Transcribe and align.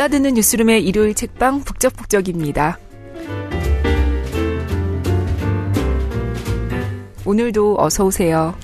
골라듣는 0.00 0.32
뉴스룸의 0.32 0.82
일요일 0.86 1.12
책방 1.12 1.60
북적북적입니다. 1.60 2.78
오늘도 7.26 7.76
어서 7.78 8.06
오세요. 8.06 8.54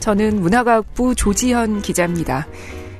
저는 0.00 0.40
문화과학부 0.40 1.14
조지현 1.16 1.82
기자입니다. 1.82 2.46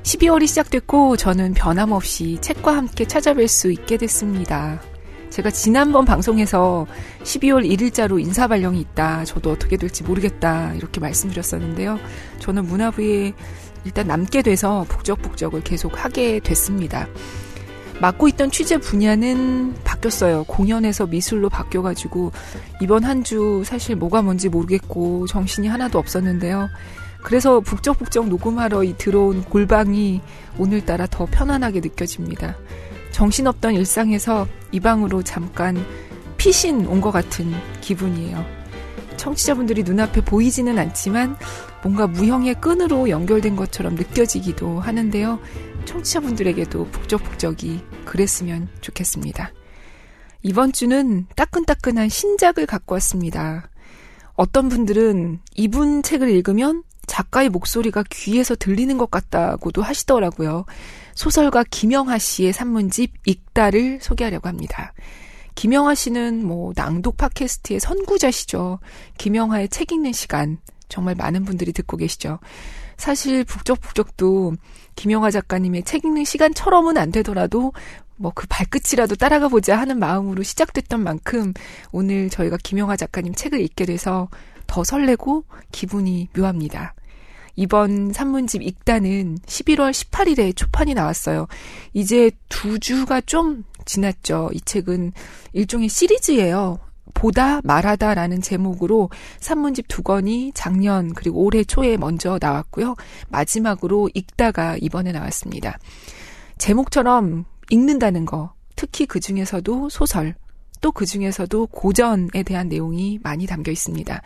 12월이 0.03 0.47
시작됐고 0.47 1.17
저는 1.17 1.55
변함없이 1.55 2.37
책과 2.43 2.77
함께 2.77 3.05
찾아뵐 3.07 3.49
수 3.49 3.73
있게 3.73 3.97
됐습니다. 3.97 4.83
제가 5.31 5.51
지난번 5.51 6.05
방송에서 6.05 6.87
12월 7.23 7.67
1일자로 7.67 8.21
인사 8.21 8.47
발령이 8.47 8.79
있다. 8.79 9.25
저도 9.25 9.53
어떻게 9.53 9.79
될지 9.79 10.05
모르겠다. 10.05 10.75
이렇게 10.75 11.01
말씀드렸었는데요. 11.01 11.99
저는 12.41 12.67
문화부에 12.67 13.33
일단 13.87 14.07
남게 14.07 14.43
돼서 14.43 14.85
북적북적을 14.91 15.63
계속 15.63 16.05
하게 16.05 16.41
됐습니다. 16.41 17.09
맡고 18.01 18.29
있던 18.29 18.51
취재 18.51 18.77
분야는 18.79 19.75
바뀌었어요. 19.85 20.45
공연에서 20.45 21.07
미술로 21.07 21.49
바뀌어가지고 21.49 22.33
이번 22.81 23.05
한 23.05 23.25
주 23.25 23.63
사실 23.65 23.97
뭐가 23.97 24.21
뭔지 24.21 24.49
모르겠고 24.51 25.27
정신이 25.29 25.67
하나도 25.69 25.99
없었는데요. 25.99 26.69
그래서 27.23 27.61
북적북적 27.61 28.29
녹음하러 28.29 28.85
이 28.85 28.95
들어온 28.99 29.43
골방이 29.45 30.21
오늘따라 30.59 31.07
더 31.07 31.25
편안하게 31.25 31.81
느껴집니다. 31.81 32.55
정신없던 33.13 33.75
일상에서 33.75 34.47
이 34.73 34.81
방으로 34.81 35.23
잠깐 35.23 35.83
피신 36.37 36.85
온 36.87 37.01
것 37.01 37.13
같은 37.13 37.51
기분이에요. 37.81 38.45
청취자분들이 39.17 39.85
눈앞에 39.85 40.21
보이지는 40.21 40.79
않지만 40.79 41.37
뭔가 41.83 42.07
무형의 42.07 42.57
끈으로 42.61 43.09
연결된 43.09 43.57
것처럼 43.57 43.95
느껴지기도 43.95 44.81
하는데요. 44.81 45.39
청취자분들에게도 45.87 46.87
북적북적이 46.91 47.85
그랬으면 48.05 48.69
좋겠습니다. 48.81 49.53
이번 50.43 50.73
주는 50.73 51.27
따끈따끈한 51.37 52.09
신작을 52.09 52.67
갖고 52.67 52.95
왔습니다. 52.95 53.69
어떤 54.35 54.69
분들은 54.69 55.41
이분 55.55 56.03
책을 56.03 56.29
읽으면 56.31 56.83
작가의 57.07 57.49
목소리가 57.49 58.05
귀에서 58.11 58.55
들리는 58.55 58.99
것 58.99 59.11
같다고도 59.11 59.83
하시더라고요. 59.83 60.65
소설가 61.15 61.65
김영하 61.65 62.19
씨의 62.19 62.53
산문집 62.53 63.13
읽다를 63.27 63.99
소개하려고 64.03 64.49
합니다. 64.49 64.93
김영하 65.55 65.95
씨는 65.95 66.45
뭐 66.45 66.73
낭독 66.75 67.17
팟캐스트의 67.17 67.79
선구자시죠. 67.81 68.81
김영하의 69.19 69.69
책 69.69 69.93
읽는 69.93 70.13
시간 70.13 70.59
정말 70.89 71.15
많은 71.15 71.45
분들이 71.45 71.73
듣고 71.73 71.97
계시죠. 71.97 72.41
사실 72.97 73.45
북적북적도 73.45 74.55
김영하 74.97 75.31
작가님의 75.31 75.85
책 75.85 76.05
읽는 76.05 76.25
시간처럼은 76.25 76.97
안 76.99 77.11
되더라도 77.13 77.73
뭐 78.17 78.33
그 78.35 78.47
발끝이라도 78.49 79.17
따라가 79.17 79.49
보자 79.49 79.79
하는 79.79 79.99
마음으로 79.99 80.43
시작됐던 80.43 81.03
만큼 81.03 81.53
오늘 81.93 82.31
저희가 82.31 82.59
김영하 82.63 82.97
작가님 82.97 83.35
책을 83.35 83.61
읽게 83.61 83.87
돼서 83.87 84.29
더 84.67 84.85
설레고 84.85 85.45
기분이 85.73 86.29
묘합니다. 86.37 86.95
이번 87.57 88.13
산문집 88.13 88.63
읽다는 88.63 89.39
11월 89.47 89.93
18일에 89.93 90.57
초판이 90.57 90.95
나왔어요. 90.95 91.47
이제 91.93 92.33
두 92.49 92.79
주가 92.81 93.21
좀 93.21 93.65
지났죠. 93.85 94.51
이 94.53 94.61
책은 94.61 95.13
일종의 95.53 95.89
시리즈예요. 95.89 96.81
보다 97.15 97.61
말하다라는 97.63 98.43
제목으로 98.43 99.09
산문집 99.41 99.87
두 99.89 100.03
권이 100.03 100.53
작년 100.55 101.13
그리고 101.15 101.43
올해 101.43 101.65
초에 101.65 101.97
먼저 101.97 102.39
나왔고요. 102.41 102.97
마지막으로 103.29 104.11
읽다가 104.15 104.77
이번에 104.81 105.13
나왔습니다. 105.13 105.79
제목처럼 106.59 107.45
읽는다는 107.71 108.27
거, 108.27 108.53
특히 108.77 109.07
그 109.07 109.21
중에서도 109.21 109.89
소설, 109.89 110.35
또 110.85 110.93
그 110.93 111.07
중에서도 111.07 111.69
고전에 111.69 112.43
대한 112.45 112.69
내용이 112.69 113.19
많이 113.23 113.47
담겨 113.47 113.73
있습니다. 113.73 114.21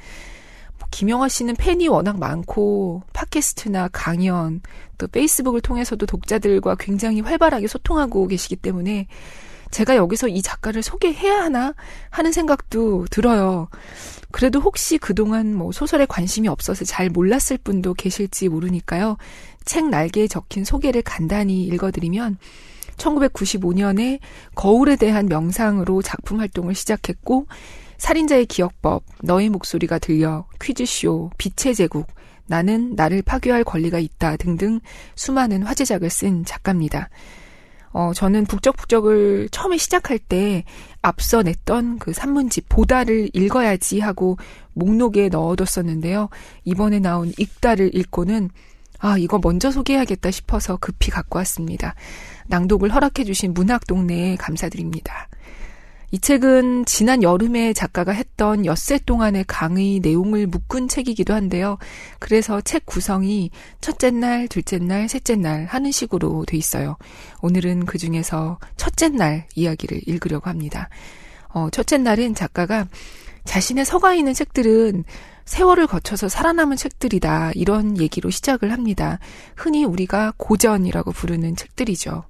김영하 0.90 1.28
씨는 1.28 1.54
팬이 1.54 1.86
워낙 1.86 2.18
많고 2.18 3.02
팟캐스트나 3.12 3.90
강연 3.92 4.60
또 4.96 5.06
페이스북을 5.06 5.60
통해서도 5.60 6.06
독자들과 6.06 6.76
굉장히 6.80 7.20
활발하게 7.20 7.68
소통하고 7.68 8.26
계시기 8.26 8.56
때문에 8.56 9.06
제가 9.70 9.96
여기서 9.96 10.28
이 10.28 10.42
작가를 10.42 10.82
소개해야 10.82 11.42
하나 11.42 11.74
하는 12.10 12.32
생각도 12.32 13.06
들어요. 13.10 13.68
그래도 14.30 14.60
혹시 14.60 14.98
그동안 14.98 15.54
뭐 15.54 15.72
소설에 15.72 16.06
관심이 16.06 16.48
없어서 16.48 16.84
잘 16.84 17.08
몰랐을 17.08 17.58
분도 17.62 17.94
계실지 17.94 18.48
모르니까요. 18.48 19.16
책 19.64 19.88
날개에 19.88 20.26
적힌 20.26 20.64
소개를 20.64 21.02
간단히 21.02 21.64
읽어드리면 21.64 22.38
1995년에 22.96 24.18
거울에 24.54 24.96
대한 24.96 25.26
명상으로 25.26 26.02
작품 26.02 26.40
활동을 26.40 26.74
시작했고 26.74 27.46
살인자의 27.96 28.46
기억법, 28.46 29.04
너의 29.22 29.48
목소리가 29.48 29.98
들려, 29.98 30.46
퀴즈쇼, 30.60 31.30
빛의 31.36 31.74
제국, 31.74 32.06
나는 32.46 32.94
나를 32.94 33.22
파괴할 33.22 33.64
권리가 33.64 33.98
있다 33.98 34.36
등등 34.36 34.80
수많은 35.14 35.62
화제작을 35.62 36.08
쓴 36.08 36.44
작가입니다. 36.44 37.10
어, 37.92 38.12
저는 38.14 38.44
북적북적을 38.46 39.48
처음에 39.50 39.76
시작할 39.76 40.18
때 40.18 40.64
앞서 41.02 41.42
냈던 41.42 41.98
그 41.98 42.12
산문집 42.12 42.68
보다를 42.68 43.30
읽어야지 43.32 44.00
하고 44.00 44.36
목록에 44.74 45.28
넣어뒀었는데요. 45.28 46.28
이번에 46.64 46.98
나온 46.98 47.32
읽다를 47.38 47.94
읽고는 47.94 48.50
아, 49.00 49.16
이거 49.16 49.38
먼저 49.40 49.70
소개해야겠다 49.70 50.30
싶어서 50.30 50.76
급히 50.76 51.10
갖고 51.10 51.38
왔습니다. 51.38 51.94
낭독을 52.48 52.92
허락해주신 52.92 53.54
문학동네에 53.54 54.36
감사드립니다. 54.36 55.28
이 56.10 56.18
책은 56.18 56.86
지난 56.86 57.22
여름에 57.22 57.74
작가가 57.74 58.12
했던 58.12 58.64
엿새 58.64 58.98
동안의 58.98 59.44
강의 59.46 60.00
내용을 60.00 60.46
묶은 60.46 60.88
책이기도 60.88 61.34
한데요. 61.34 61.76
그래서 62.18 62.62
책 62.62 62.86
구성이 62.86 63.50
첫째 63.82 64.10
날, 64.10 64.48
둘째 64.48 64.78
날, 64.78 65.08
셋째 65.08 65.36
날 65.36 65.66
하는 65.66 65.90
식으로 65.90 66.46
돼 66.46 66.56
있어요. 66.56 66.96
오늘은 67.42 67.84
그 67.84 67.98
중에서 67.98 68.58
첫째 68.78 69.10
날 69.10 69.46
이야기를 69.54 70.00
읽으려고 70.06 70.48
합니다. 70.48 70.88
어, 71.48 71.68
첫째 71.70 71.98
날은 71.98 72.34
작가가 72.34 72.86
자신의 73.44 73.84
서가 73.84 74.14
있는 74.14 74.32
책들은 74.32 75.04
세월을 75.44 75.86
거쳐서 75.86 76.28
살아남은 76.28 76.76
책들이다. 76.76 77.52
이런 77.54 77.98
얘기로 77.98 78.28
시작을 78.28 78.72
합니다. 78.72 79.18
흔히 79.56 79.84
우리가 79.84 80.34
고전이라고 80.36 81.12
부르는 81.12 81.56
책들이죠. 81.56 82.24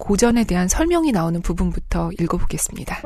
고전에 0.00 0.44
대한 0.44 0.66
설명이 0.66 1.12
나오는 1.12 1.40
부분부터 1.40 2.10
읽어보겠습니다. 2.18 3.02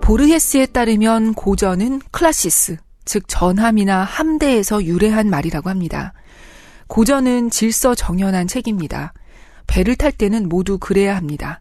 보르헤스에 0.00 0.66
따르면 0.66 1.34
고전은 1.34 2.00
클라시스, 2.10 2.78
즉 3.04 3.24
전함이나 3.28 4.02
함대에서 4.02 4.84
유래한 4.84 5.30
말이라고 5.30 5.70
합니다. 5.70 6.12
고전은 6.88 7.50
질서 7.50 7.94
정연한 7.94 8.48
책입니다. 8.48 9.12
배를 9.66 9.96
탈 9.96 10.10
때는 10.10 10.48
모두 10.48 10.78
그래야 10.78 11.16
합니다. 11.16 11.60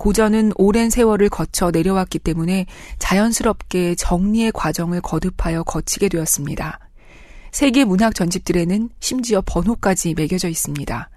고전은 0.00 0.52
오랜 0.56 0.88
세월을 0.88 1.28
거쳐 1.28 1.70
내려왔기 1.70 2.20
때문에 2.20 2.64
자연스럽게 2.98 3.96
정리의 3.96 4.50
과정을 4.50 5.02
거듭하여 5.02 5.62
거치게 5.64 6.08
되었습니다. 6.08 6.80
세계 7.52 7.84
문학 7.84 8.14
전집들에는 8.14 8.88
심지어 8.98 9.42
번호까지 9.44 10.14
매겨져 10.14 10.48
있습니다. 10.48 11.10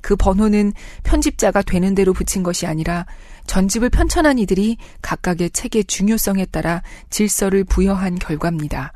그 0.00 0.16
번호는 0.16 0.72
편집자가 1.04 1.62
되는 1.62 1.94
대로 1.94 2.12
붙인 2.12 2.42
것이 2.42 2.66
아니라 2.66 3.06
전집을 3.46 3.90
편찬한 3.90 4.40
이들이 4.40 4.78
각각의 5.00 5.50
책의 5.50 5.84
중요성에 5.84 6.46
따라 6.46 6.82
질서를 7.10 7.62
부여한 7.62 8.16
결과입니다. 8.16 8.94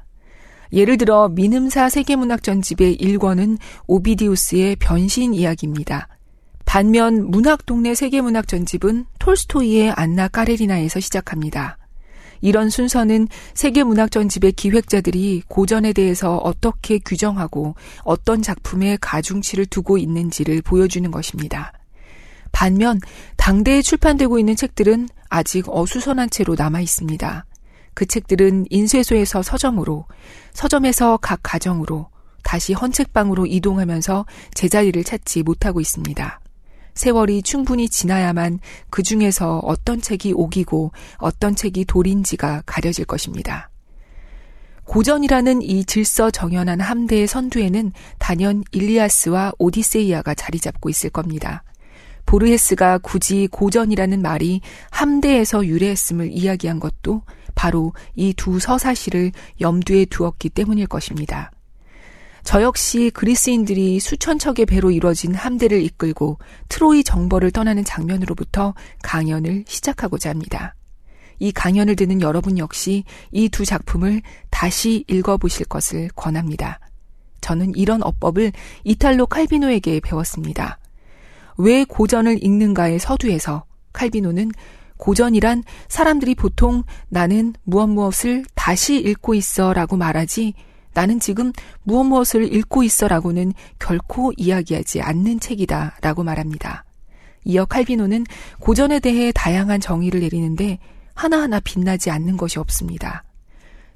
예를 0.73 0.99
들어 0.99 1.29
민음사 1.29 1.89
세계문학 1.89 2.43
전집의 2.43 2.97
1권은 2.97 3.59
오비디우스의 3.87 4.77
변신 4.77 5.33
이야기입니다. 5.33 6.09
반면 6.69 7.31
문학 7.31 7.65
동네 7.65 7.95
세계문학 7.95 8.47
전집은 8.47 9.07
톨스토이의 9.19 9.91
안나 9.93 10.29
까레리나에서 10.29 11.01
시작합니다. 11.01 11.79
이런 12.43 12.69
순서는 12.69 13.27
세계문학 13.55 14.11
전집의 14.11 14.53
기획자들이 14.53 15.45
고전에 15.49 15.95
대해서 15.95 16.37
어떻게 16.37 16.99
규정하고 16.99 17.75
어떤 18.05 18.43
작품에 18.43 18.99
가중치를 19.01 19.65
두고 19.65 19.97
있는지를 19.97 20.61
보여주는 20.61 21.11
것입니다. 21.11 21.73
반면 22.53 23.01
당대에 23.39 23.81
출판되고 23.81 24.39
있는 24.39 24.55
책들은 24.55 25.09
아직 25.31 25.65
어수선한 25.71 26.29
채로 26.29 26.55
남아 26.55 26.83
있습니다. 26.83 27.47
그 27.95 28.05
책들은 28.05 28.67
인쇄소에서 28.69 29.41
서점으로, 29.41 30.05
서점에서 30.53 31.17
각 31.23 31.41
가정으로, 31.43 32.11
다시 32.43 32.75
헌책방으로 32.75 33.47
이동하면서 33.47 34.27
제자리를 34.53 35.03
찾지 35.03 35.45
못하고 35.45 35.81
있습니다. 35.81 36.41
세월이 36.99 37.43
충분히 37.43 37.89
지나야만 37.89 38.59
그 38.91 39.05
중에서 39.05 39.61
어떤 39.61 40.01
책이 40.01 40.33
옥이고 40.33 40.91
어떤 41.19 41.55
책이 41.55 41.85
돌인지가 41.85 42.65
가려질 42.67 43.05
것입니다. 43.05 43.71
고전이라는 44.83 45.63
이 45.63 45.85
질서 45.85 46.33
정연한 46.33 46.81
함대의 46.81 47.29
선두에는 47.29 47.93
단연 48.19 48.65
일리아스와 48.73 49.53
오디세이아가 49.59 50.35
자리 50.35 50.59
잡고 50.59 50.89
있을 50.89 51.11
겁니다. 51.11 51.63
보르헤스가 52.27 52.99
굳이 52.99 53.47
고전이라는 53.47 54.21
말이 54.21 54.61
함대에서 54.91 55.67
유래했음을 55.67 56.33
이야기한 56.33 56.81
것도 56.81 57.23
바로 57.55 57.93
이 58.17 58.35
두 58.37 58.59
서사시를 58.59 59.31
염두에 59.61 60.05
두었기 60.07 60.49
때문일 60.49 60.89
것입니다. 60.89 61.53
저 62.49 62.63
역시 62.63 63.11
그리스인들이 63.13 64.01
수천 64.01 64.39
척의 64.39 64.65
배로 64.65 64.91
이루어진 64.91 65.35
함대를 65.35 65.83
이끌고 65.83 66.39
트로이 66.71 67.05
정벌을 67.05 67.51
떠나는 67.51 67.85
장면으로부터 67.85 68.73
강연을 69.03 69.65
시작하고자 69.69 70.31
합니다. 70.31 70.75
이 71.41 71.53
강연을 71.53 71.95
듣는 71.95 72.23
여러분 72.23 72.57
역시 72.57 73.05
이 73.33 73.51
두 73.51 73.67
작품을 73.67 74.23
다시 74.49 75.05
읽어보실 75.09 75.67
것을 75.67 76.09
권합니다. 76.17 76.81
저는 77.43 77.75
이런 77.77 78.03
어법을 78.03 78.53
이탈로 78.83 79.27
칼비노에게 79.27 80.01
배웠습니다. 80.01 80.79
왜 81.59 81.85
고전을 81.85 82.43
읽는가의 82.43 82.99
서두에서 82.99 83.67
칼비노는 83.93 84.53
고전이란 84.97 85.65
사람들이 85.89 86.35
보통 86.35 86.85
나는 87.11 87.53
무엇 87.65 87.89
무엇을 87.89 88.47
다시 88.55 88.97
읽고 88.97 89.35
있어 89.35 89.75
라고 89.75 89.99
말하지 89.99 90.55
나는 90.95 91.21
지금 91.21 91.53
무엇 91.83 92.05
무엇을 92.05 92.53
읽고 92.53 92.83
있어 92.83 93.09
라고는 93.09 93.53
결코 93.79 94.33
이야기하지 94.37 95.01
않는 95.03 95.41
책이다 95.41 95.97
라고 96.01 96.23
말합니다. 96.25 96.85
이어 97.45 97.65
칼비노는 97.65 98.27
고전에 98.59 99.01
대해 99.01 99.33
다양한 99.33 99.81
정의를 99.81 100.21
내리는데 100.21 100.79
하나하나 101.15 101.61
빛나지 101.61 102.11
않는 102.11 102.37
것이 102.37 102.59
없습니다. 102.59 103.25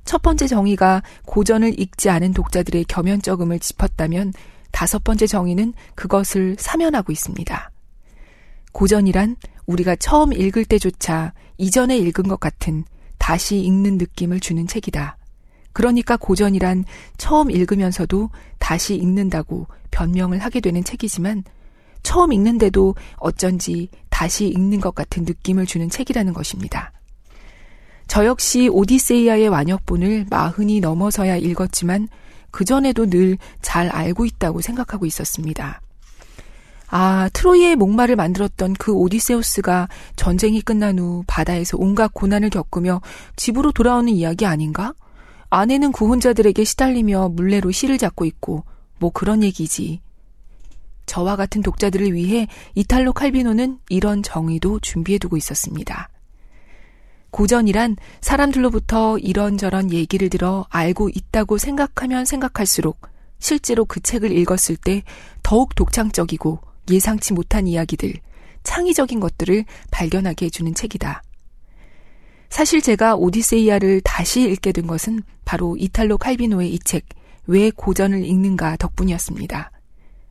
첫 0.05 0.23
번째 0.23 0.47
정의가 0.47 1.03
고전을 1.27 1.79
읽지 1.79 2.11
않은 2.11 2.33
독자들의 2.33 2.85
겸연쩍음을 2.85 3.59
짚었다면 3.61 4.33
다섯 4.73 5.05
번째 5.05 5.27
정의는 5.27 5.75
그것을 5.95 6.57
사면하고 6.59 7.13
있습니다. 7.13 7.71
고전이란 8.73 9.37
우리가 9.67 9.97
처음 9.97 10.33
읽을 10.33 10.65
때조차 10.65 11.33
이전에 11.59 11.97
읽은 11.99 12.25
것 12.25 12.41
같은 12.41 12.85
다시 13.19 13.61
읽는 13.61 13.99
느낌을 13.99 14.41
주는 14.41 14.67
책이다. 14.67 15.17
그러니까 15.73 16.17
고전이란 16.17 16.85
처음 17.17 17.51
읽으면서도 17.51 18.31
다시 18.59 18.95
읽는다고 18.95 19.67
변명을 19.91 20.39
하게 20.39 20.61
되는 20.61 20.83
책이지만 20.85 21.45
처음 22.03 22.33
읽는데도 22.33 22.95
어쩐지 23.17 23.89
다시 24.11 24.49
읽는 24.49 24.81
것 24.81 24.95
같은 24.95 25.25
느낌을 25.25 25.67
주는 25.67 25.89
책이라는 25.89 26.33
것입니다. 26.33 26.93
저 28.09 28.27
역시 28.27 28.69
오디세이아의 28.69 29.49
완역본을 29.49 30.27
마흔이 30.29 30.81
넘어서야 30.81 31.37
읽었지만 31.37 32.09
그전에도 32.51 33.07
늘 33.07 33.39
잘 33.63 33.89
알고 33.89 34.27
있다고 34.27 34.61
생각하고 34.61 35.07
있었습니다. 35.07 35.81
아, 36.89 37.31
트로이의 37.33 37.77
목마를 37.77 38.17
만들었던 38.17 38.75
그 38.75 38.93
오디세우스가 38.93 39.89
전쟁이 40.15 40.61
끝난 40.61 40.99
후 40.99 41.25
바다에서 41.27 41.79
온갖 41.81 42.13
고난을 42.13 42.51
겪으며 42.51 43.01
집으로 43.37 43.73
돌아오는 43.73 44.13
이야기 44.13 44.45
아닌가? 44.45 44.93
아내는 45.55 45.93
구혼자들에게 45.93 46.65
시달리며 46.65 47.29
물레로 47.29 47.73
실을 47.73 47.99
잡고 47.99 48.25
있고 48.25 48.65
뭐 48.99 49.11
그런 49.11 49.43
얘기지. 49.43 50.01
저와 51.05 51.37
같은 51.37 51.61
독자들을 51.61 52.15
위해 52.15 52.49
이탈로 52.75 53.13
칼비노는 53.13 53.79
이런 53.91 54.23
정의도 54.23 54.81
준비해두고 54.81 55.37
있었습니다. 55.37 56.09
고전이란 57.33 57.97
사람들로부터 58.23 59.19
이런저런 59.19 59.93
얘기를 59.93 60.31
들어 60.31 60.65
알고 60.71 61.11
있다고 61.11 61.59
생각하면 61.59 62.25
생각할수록 62.25 63.09
실제로 63.39 63.85
그 63.85 64.01
책을 64.01 64.33
읽었을 64.33 64.77
때 64.77 65.03
더욱 65.43 65.75
독창적이고 65.75 66.61
예상치 66.91 67.35
못한 67.35 67.67
이야기들, 67.67 68.15
창의적인 68.63 69.21
것들을 69.21 69.67
발견하게 69.91 70.47
해주는 70.47 70.75
책이다. 70.75 71.23
사실 72.53 72.83
제가 72.83 73.17
오디세이아를 73.17 74.03
다시 74.03 74.43
읽게 74.43 74.73
된 74.73 74.87
것은 74.87 75.23
바로 75.47 75.75
이탈로 75.79 76.19
칼비노의 76.19 76.71
이 76.71 76.79
책, 76.81 77.07
왜 77.47 77.71
고전을 77.71 78.27
읽는가 78.27 78.77
덕분이었습니다. 78.77 79.71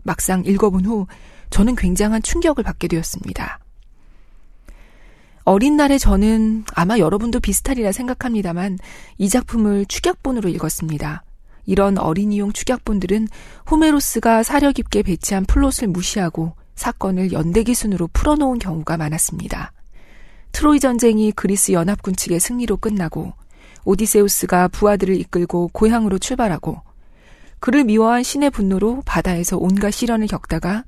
막상 0.04 0.46
읽어본 0.46 0.86
후 0.86 1.08
저는 1.50 1.76
굉장한 1.76 2.22
충격을 2.22 2.64
받게 2.64 2.90
되었습니다. 2.90 3.60
어린 5.46 5.76
날에 5.76 5.98
저는 5.98 6.66
아마 6.76 7.00
여러분도 7.00 7.40
비슷하리라 7.40 7.92
생각합니다만 7.92 8.78
이 9.18 9.28
작품을 9.28 9.88
축약본으로 9.88 10.48
읽었습니다. 10.50 11.24
이런 11.66 11.98
어린이용 11.98 12.54
축약본들은 12.54 13.30
호메로스가 13.72 14.44
사려 14.44 14.72
깊게 14.72 15.02
배치한 15.02 15.46
플롯을 15.46 15.88
무시하고 15.88 16.54
사건을 16.76 17.32
연대기 17.32 17.74
순으로 17.74 18.10
풀어놓은 18.14 18.60
경우가 18.60 18.98
많았습니다. 18.98 19.74
트로이 20.52 20.80
전쟁이 20.80 21.32
그리스 21.32 21.72
연합군 21.72 22.16
측의 22.16 22.40
승리로 22.40 22.78
끝나고 22.78 23.34
오디세우스가 23.84 24.68
부하들을 24.70 25.16
이끌고 25.20 25.70
고향으로 25.74 26.20
출발하고 26.20 26.82
그를 27.60 27.84
미워한 27.84 28.24
신의 28.24 28.50
분노로 28.50 29.02
바다에서 29.06 29.58
온갖 29.58 29.92
시련을 29.92 30.28
겪다가 30.28 30.84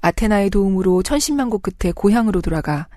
아테나의 0.00 0.50
도움으로 0.50 1.02
천신만고 1.02 1.58
끝에 1.58 1.92
고향으로 1.92 2.40
돌아가 2.40 2.88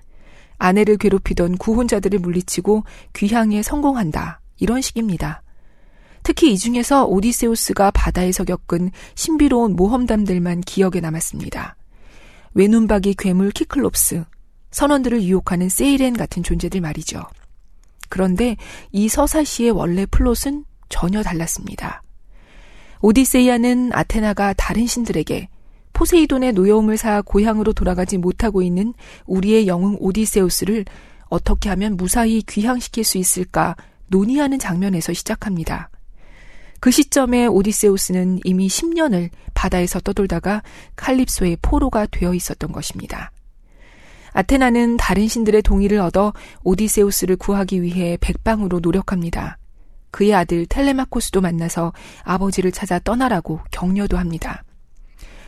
아내를 0.58 0.96
괴롭히던 0.96 1.58
구혼자들을 1.58 2.18
물리치고 2.20 2.84
귀향에 3.14 3.62
성공한다. 3.62 4.40
이런 4.58 4.80
식입니다. 4.80 5.42
특히 6.22 6.52
이 6.52 6.58
중에서 6.58 7.04
오디세우스가 7.04 7.90
바다에서 7.90 8.44
겪은 8.44 8.90
신비로운 9.14 9.76
모험담들만 9.76 10.62
기억에 10.62 11.00
남았습니다. 11.00 11.76
외눈박이 12.54 13.14
괴물 13.18 13.50
키클롭스, 13.50 14.24
선원들을 14.74 15.22
유혹하는 15.22 15.68
세이렌 15.68 16.14
같은 16.14 16.42
존재들 16.42 16.80
말이죠. 16.80 17.22
그런데 18.08 18.56
이 18.90 19.08
서사 19.08 19.44
시의 19.44 19.70
원래 19.70 20.04
플롯은 20.04 20.64
전혀 20.88 21.22
달랐습니다. 21.22 22.02
오디세이아는 23.00 23.90
아테나가 23.92 24.52
다른 24.54 24.86
신들에게 24.86 25.48
포세이돈의 25.92 26.54
노여움을 26.54 26.96
사 26.96 27.22
고향으로 27.22 27.72
돌아가지 27.72 28.18
못하고 28.18 28.62
있는 28.62 28.94
우리의 29.26 29.68
영웅 29.68 29.96
오디세우스를 30.00 30.84
어떻게 31.28 31.68
하면 31.68 31.96
무사히 31.96 32.42
귀향시킬 32.42 33.04
수 33.04 33.16
있을까 33.16 33.76
논의하는 34.08 34.58
장면에서 34.58 35.12
시작합니다. 35.12 35.88
그 36.80 36.90
시점에 36.90 37.46
오디세우스는 37.46 38.40
이미 38.42 38.66
10년을 38.66 39.30
바다에서 39.54 40.00
떠돌다가 40.00 40.64
칼립소의 40.96 41.58
포로가 41.62 42.06
되어 42.06 42.34
있었던 42.34 42.72
것입니다. 42.72 43.30
아테나는 44.34 44.96
다른 44.96 45.28
신들의 45.28 45.62
동의를 45.62 46.00
얻어 46.00 46.32
오디세우스를 46.64 47.36
구하기 47.36 47.82
위해 47.82 48.18
백방으로 48.20 48.80
노력합니다. 48.80 49.58
그의 50.10 50.34
아들 50.34 50.66
텔레마코스도 50.66 51.40
만나서 51.40 51.92
아버지를 52.24 52.72
찾아 52.72 52.98
떠나라고 52.98 53.60
격려도 53.70 54.18
합니다. 54.18 54.64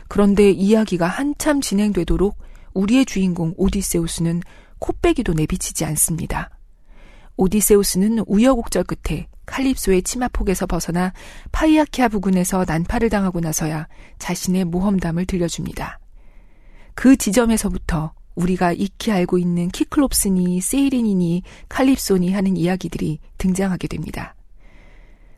그런데 0.07 0.49
이야기가 0.49 1.05
한참 1.05 1.59
진행되도록 1.59 2.37
우리의 2.73 3.05
주인공 3.05 3.53
오디세우스는 3.57 4.41
코빼기도 4.79 5.33
내비치지 5.33 5.83
않습니다. 5.83 6.49
오디세우스는 7.35 8.23
우여곡절 8.25 8.85
끝에 8.85 9.27
칼립소의 9.45 10.03
치마폭에서 10.03 10.65
벗어나 10.65 11.11
파이아키아 11.51 12.07
부근에서 12.07 12.63
난파를 12.65 13.09
당하고 13.09 13.41
나서야 13.41 13.87
자신의 14.17 14.65
모험담을 14.65 15.25
들려줍니다. 15.25 15.99
그 16.95 17.15
지점에서부터 17.17 18.13
우리가 18.37 18.71
익히 18.71 19.11
알고 19.11 19.37
있는 19.37 19.69
키클롭스니 19.69 20.61
세이린이니 20.61 21.43
칼립소니 21.67 22.31
하는 22.31 22.55
이야기들이 22.55 23.19
등장하게 23.37 23.87
됩니다. 23.87 24.35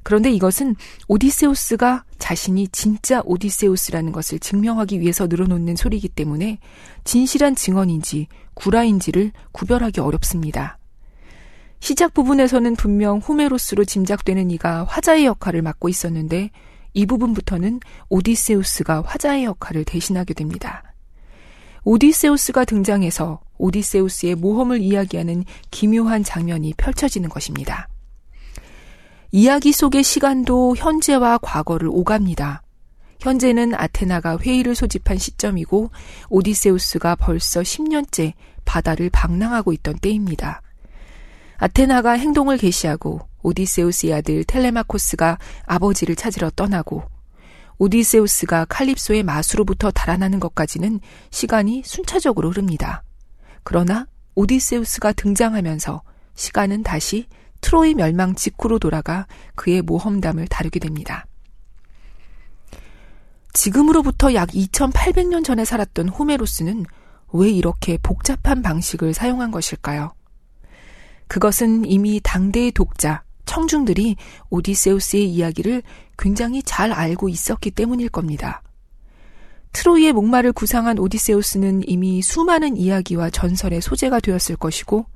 그런데 0.03 0.31
이것은 0.31 0.75
오디세우스가 1.07 2.03
자신이 2.17 2.67
진짜 2.69 3.21
오디세우스라는 3.25 4.11
것을 4.11 4.39
증명하기 4.39 4.99
위해서 4.99 5.27
늘어놓는 5.27 5.75
소리이기 5.75 6.09
때문에 6.09 6.59
진실한 7.03 7.55
증언인지 7.55 8.27
구라인지를 8.53 9.31
구별하기 9.51 10.01
어렵습니다. 10.01 10.77
시작 11.79 12.13
부분에서는 12.13 12.75
분명 12.75 13.19
호메로스로 13.19 13.85
짐작되는 13.85 14.51
이가 14.51 14.83
화자의 14.83 15.25
역할을 15.25 15.61
맡고 15.61 15.87
있었는데 15.87 16.51
이 16.93 17.05
부분부터는 17.05 17.79
오디세우스가 18.09 19.03
화자의 19.05 19.45
역할을 19.45 19.85
대신하게 19.85 20.33
됩니다. 20.33 20.88
오디세우스가 21.83 22.65
등장해서 22.65 23.41
오디세우스의 23.57 24.35
모험을 24.35 24.81
이야기하는 24.81 25.43
기묘한 25.71 26.23
장면이 26.23 26.73
펼쳐지는 26.77 27.29
것입니다. 27.29 27.87
이야기 29.31 29.71
속의 29.71 30.03
시간도 30.03 30.75
현재와 30.75 31.37
과거를 31.39 31.87
오갑니다. 31.91 32.63
현재는 33.19 33.75
아테나가 33.75 34.37
회의를 34.37 34.75
소집한 34.75 35.17
시점이고 35.17 35.91
오디세우스가 36.29 37.15
벌써 37.15 37.61
10년째 37.61 38.33
바다를 38.65 39.09
방랑하고 39.09 39.73
있던 39.73 39.95
때입니다. 39.99 40.61
아테나가 41.57 42.13
행동을 42.13 42.57
개시하고 42.57 43.21
오디세우스의 43.43 44.13
아들 44.13 44.43
텔레마코스가 44.45 45.37
아버지를 45.65 46.15
찾으러 46.15 46.49
떠나고 46.51 47.03
오디세우스가 47.79 48.65
칼립소의 48.65 49.23
마수로부터 49.23 49.89
달아나는 49.89 50.39
것까지는 50.39 50.99
시간이 51.31 51.83
순차적으로 51.85 52.49
흐릅니다. 52.49 53.03
그러나 53.63 54.05
오디세우스가 54.35 55.13
등장하면서 55.13 56.01
시간은 56.35 56.83
다시 56.83 57.27
트로이 57.61 57.95
멸망 57.95 58.35
직후로 58.35 58.79
돌아가 58.79 59.27
그의 59.55 59.81
모험담을 59.81 60.47
다루게 60.47 60.79
됩니다. 60.79 61.25
지금으로부터 63.53 64.33
약 64.33 64.49
2800년 64.49 65.43
전에 65.43 65.65
살았던 65.65 66.09
호메로스는 66.09 66.85
왜 67.33 67.49
이렇게 67.49 67.97
복잡한 67.97 68.61
방식을 68.61 69.13
사용한 69.13 69.51
것일까요? 69.51 70.13
그것은 71.27 71.85
이미 71.85 72.19
당대의 72.23 72.71
독자, 72.71 73.23
청중들이 73.49 74.15
오디세우스의 74.51 75.27
이야기를 75.27 75.81
굉장히 76.19 76.61
잘 76.61 76.91
알고 76.91 77.29
있었기 77.29 77.71
때문일 77.71 78.09
겁니다. 78.09 78.61
트로이의 79.73 80.13
목마를 80.13 80.53
구상한 80.53 80.99
오디세우스는 80.99 81.81
이미 81.87 82.21
수많은 82.21 82.77
이야기와 82.77 83.31
전설의 83.31 83.81
소재가 83.81 84.19
되었을 84.19 84.55
것이고 84.55 85.07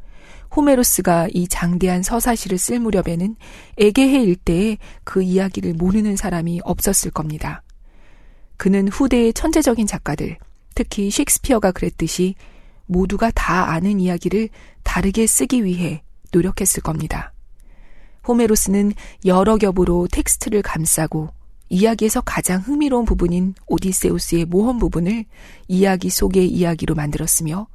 호메로스가 0.56 1.28
이 1.32 1.48
장대한 1.48 2.02
서사시를 2.02 2.58
쓸 2.58 2.80
무렵에는 2.80 3.36
에게해 3.78 4.24
일대에 4.24 4.78
그 5.04 5.22
이야기를 5.22 5.74
모르는 5.74 6.16
사람이 6.16 6.62
없었을 6.64 7.12
겁니다. 7.12 7.62
그는 8.58 8.88
후대의 8.88 9.34
천재적인 9.34 9.86
작가들, 9.86 10.38
특히 10.74 11.12
셰익스피어가 11.12 11.72
그랬듯이 11.72 12.34
모두가 12.88 13.30
다 13.32 13.72
아는 13.72 14.00
이야기를 14.00 14.50
다르게 14.82 15.28
쓰기 15.28 15.64
위해 15.64 16.02
노력했을 16.32 16.82
겁니다. 16.82 17.33
호메로스는 18.28 18.94
여러 19.26 19.58
겹으로 19.58 20.08
텍스트를 20.12 20.62
감싸고 20.62 21.30
이야기에서 21.70 22.22
가장 22.22 22.62
흥미로운 22.62 23.06
부분인 23.06 23.56
오디세우스의 23.68 24.46
모험 24.46 24.80
부분을 24.80 25.26
이야기 25.68 26.10
속의 26.10 26.48
이야기로 26.48 26.96
만들었으며 26.96 27.68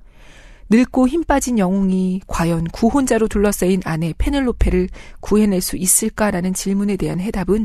늙고 0.71 1.09
힘 1.09 1.25
빠진 1.25 1.59
영웅이 1.59 2.21
과연 2.26 2.64
구혼자로 2.64 3.28
둘러싸인 3.28 3.81
아내 3.85 4.12
페넬로페를 4.19 4.88
구해낼 5.21 5.62
수 5.62 5.76
있을까라는 5.76 6.52
질문에 6.52 6.97
대한 6.97 7.21
해답은 7.21 7.64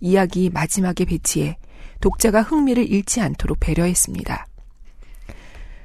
이야기 0.00 0.50
마지막에 0.50 1.04
배치해 1.04 1.58
독자가 2.00 2.42
흥미를 2.42 2.88
잃지 2.88 3.20
않도록 3.20 3.58
배려했습니다. 3.60 4.46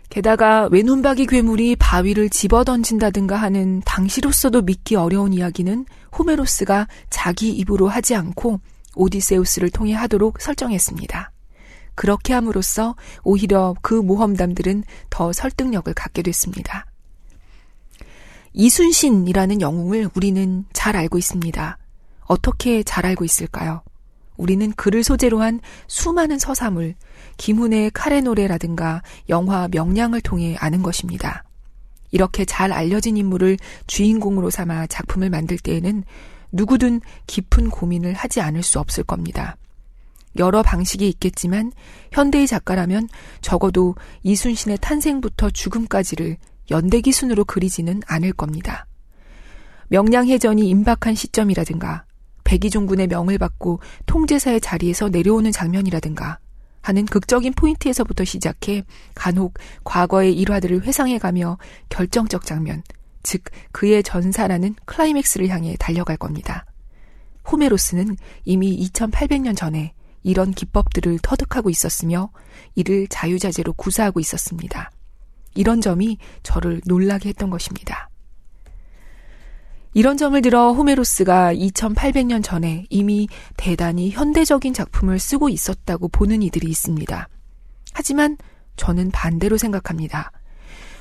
게다가 0.09 0.67
외눈박이 0.71 1.27
괴물이 1.27 1.75
바위를 1.75 2.29
집어던진다든가 2.29 3.35
하는 3.35 3.81
당시로서도 3.85 4.63
믿기 4.63 4.95
어려운 4.95 5.33
이야기는 5.33 5.85
호메로스가 6.17 6.87
자기 7.09 7.51
입으로 7.51 7.87
하지 7.87 8.15
않고 8.15 8.59
오디세우스를 8.95 9.69
통해 9.69 9.93
하도록 9.93 10.41
설정했습니다. 10.41 11.31
그렇게 11.93 12.33
함으로써 12.33 12.95
오히려 13.23 13.75
그 13.81 13.93
모험담들은 13.93 14.83
더 15.09 15.31
설득력을 15.31 15.93
갖게 15.93 16.21
됐습니다. 16.23 16.85
이순신이라는 18.53 19.61
영웅을 19.61 20.09
우리는 20.15 20.65
잘 20.73 20.95
알고 20.95 21.19
있습니다. 21.19 21.77
어떻게 22.25 22.83
잘 22.83 23.05
알고 23.05 23.25
있을까요? 23.25 23.83
우리는 24.39 24.71
그를 24.71 25.03
소재로 25.03 25.41
한 25.41 25.59
수많은 25.87 26.39
서사물, 26.39 26.95
김훈의 27.35 27.91
카레 27.93 28.21
노래라든가 28.21 29.03
영화 29.27 29.67
명량을 29.67 30.21
통해 30.21 30.55
아는 30.59 30.81
것입니다. 30.81 31.43
이렇게 32.11 32.45
잘 32.45 32.71
알려진 32.71 33.17
인물을 33.17 33.57
주인공으로 33.85 34.49
삼아 34.49 34.87
작품을 34.87 35.29
만들 35.29 35.57
때에는 35.59 36.05
누구든 36.53 37.01
깊은 37.27 37.69
고민을 37.69 38.13
하지 38.13 38.39
않을 38.39 38.63
수 38.63 38.79
없을 38.79 39.03
겁니다. 39.03 39.57
여러 40.37 40.63
방식이 40.63 41.07
있겠지만 41.09 41.73
현대의 42.13 42.47
작가라면 42.47 43.09
적어도 43.41 43.95
이순신의 44.23 44.77
탄생부터 44.79 45.49
죽음까지를 45.49 46.37
연대기 46.71 47.11
순으로 47.11 47.43
그리지는 47.43 48.01
않을 48.07 48.31
겁니다. 48.31 48.85
명량해전이 49.89 50.69
임박한 50.69 51.15
시점이라든가 51.15 52.05
백이종군의 52.49 53.05
명을 53.07 53.37
받고 53.37 53.79
통제사의 54.07 54.59
자리에서 54.59 55.09
내려오는 55.09 55.51
장면이라든가 55.51 56.39
하는 56.81 57.05
극적인 57.05 57.53
포인트에서부터 57.53 58.25
시작해 58.25 58.83
간혹 59.13 59.59
과거의 59.83 60.33
일화들을 60.33 60.81
회상해가며 60.83 61.59
결정적 61.89 62.47
장면, 62.47 62.81
즉 63.21 63.43
그의 63.71 64.01
전사라는 64.01 64.73
클라이맥스를 64.85 65.49
향해 65.49 65.75
달려갈 65.77 66.17
겁니다. 66.17 66.65
호메로스는 67.51 68.17
이미 68.45 68.79
2800년 68.79 69.55
전에 69.55 69.93
이런 70.23 70.51
기법들을 70.51 71.19
터득하고 71.21 71.69
있었으며 71.69 72.31
이를 72.73 73.07
자유자재로 73.07 73.73
구사하고 73.73 74.19
있었습니다. 74.19 74.89
이런 75.53 75.81
점이 75.81 76.17
저를 76.41 76.81
놀라게 76.85 77.29
했던 77.29 77.51
것입니다. 77.51 78.08
이런 79.93 80.17
점을 80.17 80.39
들어 80.41 80.71
호메로스가 80.73 81.53
2800년 81.55 82.43
전에 82.43 82.85
이미 82.89 83.27
대단히 83.57 84.11
현대적인 84.11 84.73
작품을 84.73 85.17
쓰고 85.17 85.49
있었다고 85.49 86.09
보는 86.09 86.43
이들이 86.43 86.69
있습니다. 86.69 87.27
하지만 87.93 88.37
저는 88.75 89.09
반대로 89.11 89.57
생각합니다. 89.57 90.31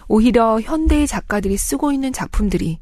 오히려 0.09 0.59
현대의 0.59 1.07
작가들이 1.07 1.59
쓰고 1.59 1.93
있는 1.93 2.13
작품들이 2.13 2.79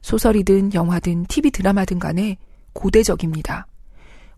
소설이든 0.00 0.72
영화든 0.72 1.26
TV 1.26 1.50
드라마든 1.50 1.98
간에 1.98 2.38
고대적입니다. 2.72 3.66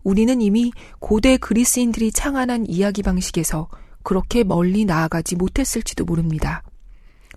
우리는 0.03 0.41
이미 0.41 0.73
고대 0.99 1.37
그리스인들이 1.37 2.11
창안한 2.11 2.65
이야기 2.67 3.01
방식에서 3.01 3.69
그렇게 4.03 4.43
멀리 4.43 4.83
나아가지 4.83 5.37
못했을지도 5.37 6.03
모릅니다. 6.03 6.63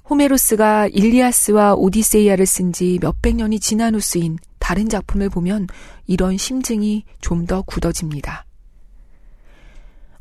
호메로스가 0.09 0.89
일리아스와 0.89 1.75
오디세이아를 1.75 2.47
쓴 2.47 2.73
지 2.73 2.99
몇백 3.01 3.37
년이 3.37 3.59
지난 3.61 3.95
후 3.95 4.01
쓰인 4.01 4.39
다른 4.59 4.89
작품을 4.89 5.31
보면 5.31 5.67
이런 6.07 6.37
심증이 6.37 7.05
좀 7.21 7.47
더 7.47 7.63
굳어집니다. 7.63 8.45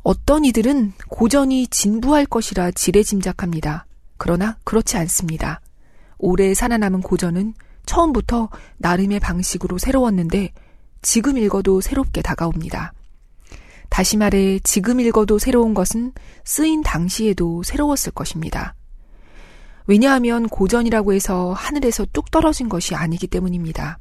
어떤 0.02 0.44
이들은 0.44 0.92
고전이 1.08 1.66
진부할 1.68 2.26
것이라 2.26 2.70
지레 2.72 3.02
짐작합니다. 3.02 3.86
그러나 4.18 4.56
그렇지 4.64 4.96
않습니다. 4.98 5.60
오래 6.18 6.54
살아남은 6.54 7.02
고전은 7.02 7.54
처음부터 7.86 8.48
나름의 8.78 9.20
방식으로 9.20 9.78
새로웠는데 9.78 10.52
지금 11.02 11.38
읽어도 11.38 11.80
새롭게 11.80 12.22
다가옵니다. 12.22 12.92
다시 13.88 14.16
말해 14.16 14.58
지금 14.64 15.00
읽어도 15.00 15.38
새로운 15.38 15.74
것은 15.74 16.12
쓰인 16.44 16.82
당시에도 16.82 17.62
새로웠을 17.62 18.12
것입니다. 18.12 18.74
왜냐하면 19.86 20.48
고전이라고 20.48 21.12
해서 21.12 21.52
하늘에서 21.52 22.06
뚝 22.12 22.30
떨어진 22.30 22.68
것이 22.68 22.94
아니기 22.94 23.26
때문입니다. 23.26 23.98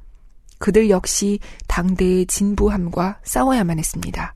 그들 0.58 0.90
역시 0.90 1.40
당대의 1.68 2.26
진부함과 2.26 3.20
싸워야만 3.24 3.78
했습니다. 3.78 4.34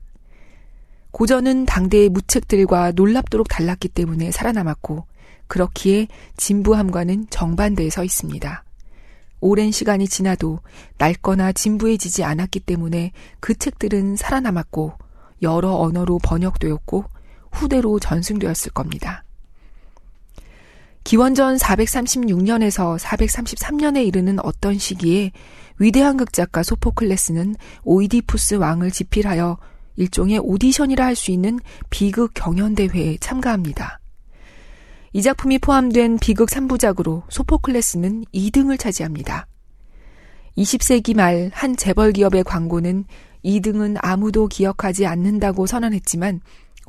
고전은 1.10 1.66
당대의 1.66 2.08
무책들과 2.08 2.92
놀랍도록 2.92 3.48
달랐기 3.48 3.88
때문에 3.88 4.30
살아남았고 4.30 5.06
그렇기에 5.48 6.06
진부함과는 6.36 7.26
정반대에 7.30 7.90
서 7.90 8.04
있습니다. 8.04 8.64
오랜 9.40 9.72
시간이 9.72 10.06
지나도 10.06 10.60
낡거나 10.98 11.52
진부해지지 11.52 12.22
않았기 12.22 12.60
때문에 12.60 13.12
그 13.40 13.56
책들은 13.56 14.16
살아남았고 14.16 14.92
여러 15.42 15.72
언어로 15.72 16.18
번역되었고 16.22 17.04
후대로 17.50 17.98
전승되었을 17.98 18.72
겁니다. 18.72 19.24
기원전 21.04 21.56
436년에서 21.56 22.98
433년에 22.98 24.06
이르는 24.06 24.38
어떤 24.44 24.78
시기에 24.78 25.32
위대한 25.78 26.16
극작가 26.16 26.62
소포클레스는 26.62 27.56
오이디푸스 27.84 28.56
왕을 28.56 28.90
지필하여 28.90 29.58
일종의 29.96 30.38
오디션이라 30.38 31.04
할 31.04 31.16
수 31.16 31.30
있는 31.30 31.58
비극 31.90 32.32
경연대회에 32.34 33.18
참가합니다. 33.20 33.98
이 35.12 35.22
작품이 35.22 35.58
포함된 35.58 36.18
비극 36.18 36.48
3부작으로 36.48 37.22
소포클레스는 37.28 38.26
2등을 38.32 38.78
차지합니다. 38.78 39.46
20세기 40.56 41.16
말 41.16 41.50
한 41.52 41.76
재벌 41.76 42.12
기업의 42.12 42.44
광고는 42.44 43.04
2등은 43.44 43.96
아무도 44.00 44.46
기억하지 44.46 45.06
않는다고 45.06 45.66
선언했지만 45.66 46.40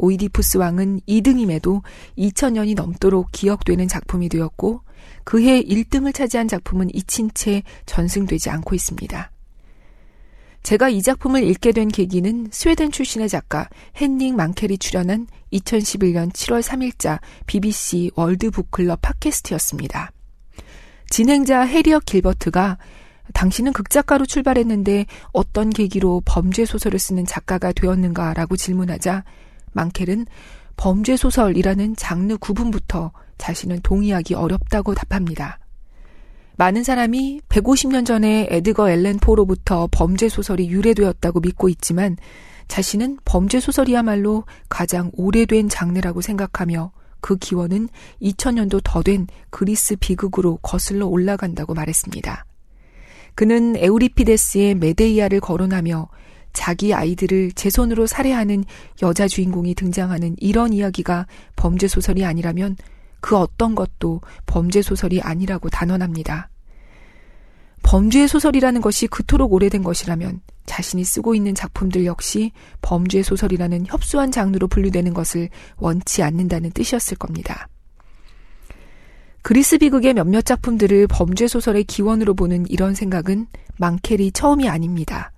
오이디푸스 0.01 0.57
왕은 0.57 1.01
2등임에도 1.07 1.81
2000년이 2.17 2.75
넘도록 2.75 3.31
기억되는 3.31 3.87
작품이 3.87 4.29
되었고 4.29 4.81
그해 5.23 5.61
1등을 5.63 6.13
차지한 6.13 6.47
작품은 6.47 6.89
잊힌 6.93 7.29
채 7.33 7.63
전승되지 7.85 8.49
않고 8.49 8.75
있습니다. 8.75 9.31
제가 10.63 10.89
이 10.89 11.01
작품을 11.01 11.43
읽게 11.43 11.71
된 11.71 11.87
계기는 11.87 12.49
스웨덴 12.51 12.91
출신의 12.91 13.29
작가 13.29 13.67
헨닝 13.99 14.35
망켈이 14.35 14.77
출연한 14.77 15.27
2011년 15.53 16.31
7월 16.31 16.61
3일자 16.61 17.19
BBC 17.47 18.11
월드 18.15 18.51
북클럽 18.51 19.01
팟캐스트였습니다. 19.01 20.11
진행자 21.09 21.61
해리어 21.61 21.99
길버트가 21.99 22.77
당신은 23.33 23.73
극작가로 23.73 24.25
출발했는데 24.25 25.05
어떤 25.31 25.69
계기로 25.69 26.21
범죄 26.25 26.65
소설을 26.65 26.99
쓰는 26.99 27.25
작가가 27.25 27.71
되었는가라고 27.71 28.55
질문하자 28.55 29.23
망켈은 29.73 30.25
범죄 30.77 31.15
소설이라는 31.15 31.95
장르 31.95 32.37
구분부터 32.37 33.11
자신은 33.37 33.81
동의하기 33.83 34.33
어렵다고 34.35 34.93
답합니다. 34.95 35.59
많은 36.57 36.83
사람이 36.83 37.41
150년 37.49 38.05
전에 38.05 38.47
에드거 38.49 38.89
앨런 38.89 39.17
포로부터 39.17 39.87
범죄 39.91 40.29
소설이 40.29 40.69
유래되었다고 40.69 41.39
믿고 41.39 41.69
있지만 41.69 42.17
자신은 42.67 43.17
범죄 43.25 43.59
소설이야말로 43.59 44.45
가장 44.69 45.11
오래된 45.13 45.69
장르라고 45.69 46.21
생각하며 46.21 46.91
그 47.19 47.37
기원은 47.37 47.89
2000년도 48.21 48.81
더 48.83 49.01
된 49.03 49.27
그리스 49.49 49.95
비극으로 49.95 50.57
거슬러 50.61 51.07
올라간다고 51.07 51.73
말했습니다. 51.73 52.45
그는 53.35 53.75
에우리피데스의 53.77 54.75
메데이아를 54.75 55.39
거론하며 55.39 56.09
자기 56.53 56.93
아이들을 56.93 57.53
제 57.53 57.69
손으로 57.69 58.07
살해하는 58.07 58.63
여자 59.01 59.27
주인공이 59.27 59.75
등장하는 59.75 60.35
이런 60.39 60.73
이야기가 60.73 61.27
범죄 61.55 61.87
소설이 61.87 62.25
아니라면 62.25 62.77
그 63.19 63.37
어떤 63.37 63.75
것도 63.75 64.21
범죄 64.45 64.81
소설이 64.81 65.21
아니라고 65.21 65.69
단언합니다. 65.69 66.49
범죄 67.83 68.27
소설이라는 68.27 68.81
것이 68.81 69.07
그토록 69.07 69.53
오래된 69.53 69.83
것이라면 69.83 70.41
자신이 70.65 71.03
쓰고 71.03 71.35
있는 71.35 71.55
작품들 71.55 72.05
역시 72.05 72.51
범죄 72.81 73.23
소설이라는 73.23 73.87
협소한 73.87 74.31
장르로 74.31 74.67
분류되는 74.67 75.13
것을 75.13 75.49
원치 75.77 76.23
않는다는 76.23 76.71
뜻이었을 76.71 77.17
겁니다. 77.17 77.67
그리스 79.41 79.77
비극의 79.79 80.13
몇몇 80.13 80.45
작품들을 80.45 81.07
범죄 81.07 81.47
소설의 81.47 81.83
기원으로 81.85 82.35
보는 82.35 82.67
이런 82.69 82.93
생각은 82.93 83.47
망켈이 83.77 84.31
처음이 84.31 84.69
아닙니다. 84.69 85.31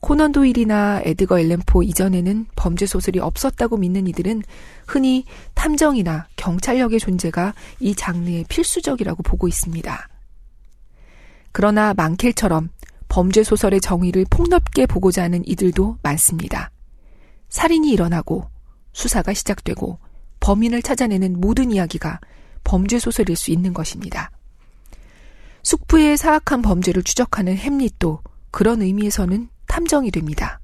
코넌 0.00 0.32
도일이나 0.32 1.02
에드거 1.04 1.38
앨런포 1.38 1.82
이전에는 1.82 2.46
범죄 2.56 2.86
소설이 2.86 3.18
없었다고 3.20 3.76
믿는 3.76 4.06
이들은 4.08 4.42
흔히 4.86 5.24
탐정이나 5.54 6.26
경찰력의 6.36 6.98
존재가 6.98 7.54
이 7.80 7.94
장르의 7.94 8.44
필수적이라고 8.48 9.22
보고 9.22 9.46
있습니다. 9.46 10.08
그러나 11.52 11.92
망켈처럼 11.94 12.70
범죄 13.08 13.42
소설의 13.42 13.80
정의를 13.80 14.24
폭넓게 14.30 14.86
보고자 14.86 15.24
하는 15.24 15.46
이들도 15.46 15.98
많습니다. 16.02 16.70
살인이 17.48 17.90
일어나고 17.90 18.48
수사가 18.92 19.34
시작되고 19.34 19.98
범인을 20.40 20.80
찾아내는 20.82 21.40
모든 21.40 21.70
이야기가 21.70 22.20
범죄 22.64 22.98
소설일 22.98 23.36
수 23.36 23.50
있는 23.50 23.74
것입니다. 23.74 24.30
숙부의 25.62 26.16
사악한 26.16 26.62
범죄를 26.62 27.02
추적하는 27.02 27.56
햄릿도 27.56 28.20
그런 28.50 28.80
의미에서는 28.80 29.48
탐정이 29.70 30.10
됩니다. 30.10 30.60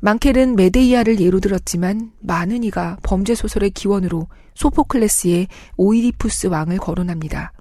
망켈은 0.00 0.54
메데이아를 0.56 1.20
예로 1.20 1.40
들었지만 1.40 2.12
많은 2.20 2.62
이가 2.62 2.98
범죄 3.02 3.34
소설의 3.34 3.70
기원으로 3.70 4.28
소포클레스의 4.54 5.48
오이디푸스 5.76 6.48
왕을 6.48 6.78
거론합니다. 6.78 7.52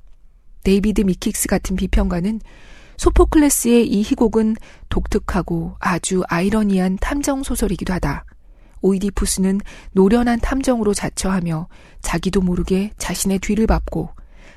데이비드 0.63 1.01
미킥스 1.01 1.47
같은 1.47 1.77
비평가는 1.77 2.41
소포클레스의 2.97 3.87
이 3.87 4.01
희곡은 4.01 4.57
독특하고 4.89 5.77
아주 5.79 6.23
아이러니한 6.27 6.97
탐정 6.99 7.41
소설이기도 7.43 7.93
하다. 7.93 8.25
오이디푸스는 8.81 9.61
노련한 9.93 10.39
탐정으로 10.41 10.93
자처하며 10.93 11.69
자기도 12.01 12.41
모르게 12.41 12.91
자신의 12.97 13.39
뒤를 13.39 13.65
밟고 13.65 14.09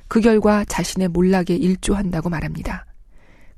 그 0.09 0.20
결과 0.20 0.64
자신의 0.64 1.09
몰락에 1.09 1.54
일조한다고 1.54 2.28
말합니다. 2.28 2.87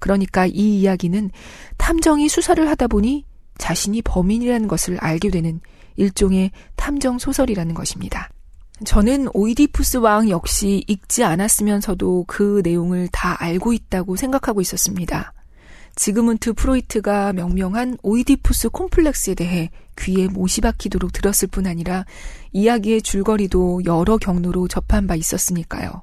그러니까 0.03 0.47
이 0.47 0.81
이야기는 0.81 1.31
탐정이 1.79 2.29
수사를 2.29 2.69
하다 2.69 2.89
보니 2.89 3.25
자신이 3.57 4.03
범인이라는 4.03 4.67
것을 4.67 4.99
알게 4.99 5.31
되는 5.31 5.61
일종의 5.95 6.51
탐정 6.75 7.21
소설이라는 7.21 7.73
것입니다. 7.73 8.29
저는 8.85 9.29
오이디푸스 9.33 9.99
왕 9.99 10.29
역시 10.29 10.83
읽지 10.89 11.23
않았으면서도 11.23 12.25
그 12.27 12.63
내용을 12.65 13.09
다 13.13 13.37
알고 13.41 13.73
있다고 13.73 14.17
생각하고 14.17 14.61
있었습니다. 14.61 15.35
지그문트 15.95 16.55
프로이트가 16.55 17.33
명명한 17.35 17.99
오이디푸스 18.03 18.71
콤플렉스에 18.71 19.35
대해 19.37 19.71
귀에 20.01 20.27
못이 20.27 20.63
박히도록 20.63 21.13
들었을 21.13 21.47
뿐 21.47 21.69
아니라 21.69 22.05
이야기의 22.51 23.03
줄거리도 23.03 23.83
여러 23.85 24.17
경로로 24.17 24.67
접한 24.67 25.07
바 25.07 25.15
있었으니까요. 25.15 26.03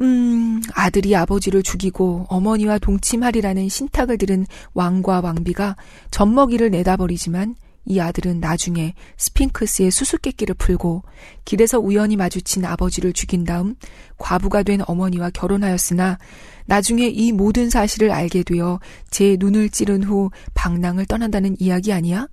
음, 0.00 0.62
아들이 0.74 1.14
아버지를 1.14 1.62
죽이고 1.62 2.26
어머니와 2.28 2.78
동침하리라는 2.78 3.68
신탁을 3.68 4.18
들은 4.18 4.46
왕과 4.72 5.20
왕비가 5.20 5.76
젖먹이를 6.10 6.70
내다버리지만 6.70 7.54
이 7.86 7.98
아들은 7.98 8.40
나중에 8.40 8.94
스핑크스의 9.16 9.90
수수께끼를 9.90 10.54
풀고 10.54 11.02
길에서 11.44 11.78
우연히 11.78 12.16
마주친 12.16 12.64
아버지를 12.64 13.12
죽인 13.12 13.44
다음 13.44 13.74
과부가 14.18 14.62
된 14.62 14.80
어머니와 14.86 15.30
결혼하였으나 15.30 16.18
나중에 16.66 17.08
이 17.08 17.32
모든 17.32 17.68
사실을 17.68 18.10
알게 18.10 18.42
되어 18.44 18.80
제 19.10 19.36
눈을 19.38 19.70
찌른 19.70 20.04
후 20.04 20.30
방랑을 20.54 21.06
떠난다는 21.06 21.56
이야기 21.58 21.92
아니야? 21.92 22.28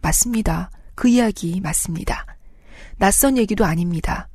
맞습니다. 0.00 0.70
그 0.94 1.08
이야기 1.08 1.60
맞습니다. 1.60 2.26
낯선 2.98 3.36
얘기도 3.36 3.64
아닙니다. 3.64 4.28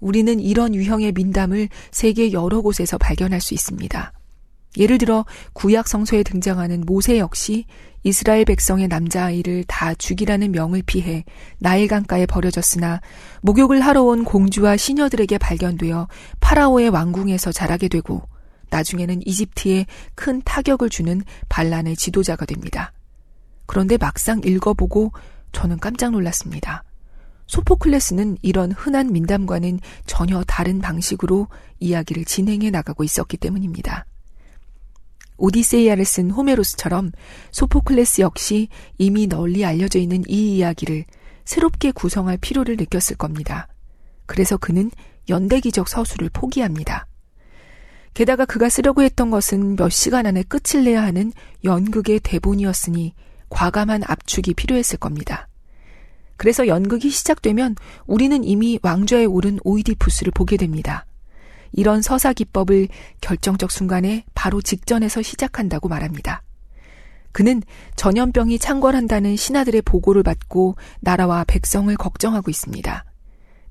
우리는 0.00 0.40
이런 0.40 0.74
유형의 0.74 1.12
민담을 1.12 1.68
세계 1.90 2.32
여러 2.32 2.60
곳에서 2.60 2.98
발견할 2.98 3.40
수 3.40 3.54
있습니다. 3.54 4.12
예를 4.78 4.98
들어 4.98 5.24
구약 5.52 5.88
성서에 5.88 6.22
등장하는 6.22 6.82
모세 6.86 7.18
역시 7.18 7.64
이스라엘 8.02 8.44
백성의 8.44 8.88
남자아이를 8.88 9.64
다 9.66 9.94
죽이라는 9.94 10.52
명을 10.52 10.82
피해 10.86 11.24
나일 11.58 11.88
강가에 11.88 12.26
버려졌으나 12.26 13.00
목욕을 13.42 13.80
하러 13.80 14.02
온 14.04 14.24
공주와 14.24 14.76
시녀들에게 14.76 15.38
발견되어 15.38 16.08
파라오의 16.40 16.90
왕궁에서 16.90 17.52
자라게 17.52 17.88
되고 17.88 18.22
나중에는 18.70 19.26
이집트에 19.26 19.86
큰 20.14 20.42
타격을 20.44 20.90
주는 20.90 21.22
반란의 21.48 21.96
지도자가 21.96 22.44
됩니다. 22.44 22.92
그런데 23.66 23.96
막상 23.96 24.40
읽어보고 24.44 25.12
저는 25.52 25.78
깜짝 25.78 26.10
놀랐습니다. 26.10 26.84
소포클레스는 27.46 28.38
이런 28.42 28.72
흔한 28.72 29.12
민담과는 29.12 29.80
전혀 30.06 30.42
다른 30.44 30.80
방식으로 30.80 31.48
이야기를 31.80 32.24
진행해 32.24 32.70
나가고 32.70 33.04
있었기 33.04 33.36
때문입니다. 33.36 34.06
오디세이아를 35.38 36.04
쓴 36.04 36.30
호메로스처럼 36.30 37.12
소포클레스 37.50 38.22
역시 38.22 38.68
이미 38.98 39.26
널리 39.26 39.64
알려져 39.64 39.98
있는 39.98 40.24
이 40.28 40.56
이야기를 40.56 41.04
새롭게 41.44 41.92
구성할 41.92 42.38
필요를 42.38 42.76
느꼈을 42.76 43.16
겁니다. 43.16 43.68
그래서 44.24 44.56
그는 44.56 44.90
연대기적 45.28 45.88
서술을 45.88 46.30
포기합니다. 46.32 47.06
게다가 48.14 48.46
그가 48.46 48.68
쓰려고 48.68 49.02
했던 49.02 49.30
것은 49.30 49.76
몇 49.76 49.90
시간 49.90 50.26
안에 50.26 50.42
끝을 50.42 50.84
내야 50.84 51.02
하는 51.02 51.32
연극의 51.64 52.20
대본이었으니 52.20 53.12
과감한 53.50 54.02
압축이 54.06 54.54
필요했을 54.54 54.98
겁니다. 54.98 55.48
그래서 56.36 56.66
연극이 56.66 57.10
시작되면 57.10 57.76
우리는 58.06 58.44
이미 58.44 58.78
왕좌에 58.82 59.24
오른 59.24 59.58
오이디푸스를 59.64 60.32
보게 60.32 60.56
됩니다. 60.56 61.06
이런 61.72 62.02
서사 62.02 62.32
기법을 62.32 62.88
결정적 63.20 63.70
순간에 63.70 64.24
바로 64.34 64.60
직전에서 64.62 65.22
시작한다고 65.22 65.88
말합니다. 65.88 66.42
그는 67.32 67.62
전염병이 67.96 68.58
창궐한다는 68.58 69.36
신하들의 69.36 69.82
보고를 69.82 70.22
받고 70.22 70.76
나라와 71.00 71.44
백성을 71.44 71.94
걱정하고 71.94 72.50
있습니다. 72.50 73.04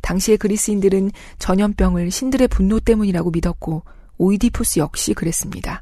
당시의 0.02 0.38
그리스인들은 0.38 1.10
전염병을 1.40 2.12
신들의 2.12 2.48
분노 2.50 2.80
때문이라고 2.80 3.32
믿었고 3.32 3.84
오이디푸스 4.20 4.80
역시 4.80 5.16
그랬습니다. 5.16 5.82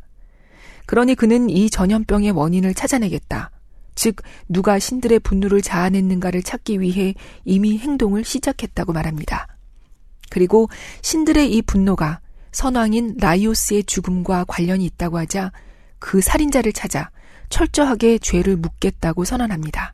그러니 0.86 1.16
그는 1.16 1.50
이 1.50 1.70
전염병의 1.70 2.32
원인을 2.32 2.74
찾아내겠다. 2.74 3.52
즉 3.96 4.18
누가 4.50 4.80
신들의 4.80 5.20
분노를 5.20 5.62
자아냈는가를 5.62 6.44
찾기 6.44 6.80
위해 6.80 7.14
이미 7.46 7.78
행동을 7.78 8.24
시작했다고 8.24 8.94
말합니다. 8.94 9.48
그리고 10.30 10.70
신들의 11.02 11.54
이 11.54 11.62
분노가 11.62 12.20
선왕인 12.52 13.18
라이오스의 13.20 13.84
죽음과 13.84 14.46
관련이 14.48 14.86
있다고 14.86 15.18
하자 15.18 15.52
그 16.00 16.22
살인자를 16.22 16.74
찾아 16.74 17.10
철저하게 17.50 18.18
죄를 18.20 18.58
묻겠다고 18.58 19.26
선언합니다. 19.26 19.94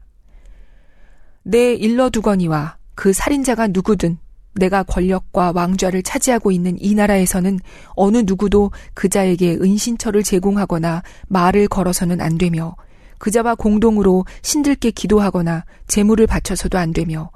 내 1.43 1.73
일러두거니와 1.73 2.77
그 2.95 3.13
살인자가 3.13 3.67
누구든 3.67 4.17
내가 4.55 4.83
권력과 4.83 5.53
왕좌를 5.55 6.03
차지하고 6.03 6.51
있는 6.51 6.77
이 6.79 6.95
나라에서는 6.95 7.59
어느 7.95 8.23
누구도 8.25 8.71
그자에게 8.93 9.55
은신처를 9.55 10.23
제공하거나 10.23 11.03
말을 11.27 11.67
걸어서는 11.67 12.21
안 12.21 12.37
되며 12.37 12.75
그자와 13.19 13.55
공동으로 13.55 14.25
신들께 14.41 14.91
기도하거나 14.91 15.65
재물을 15.87 16.25
바쳐서도 16.25 16.77
안 16.77 16.91
되며 16.91 17.29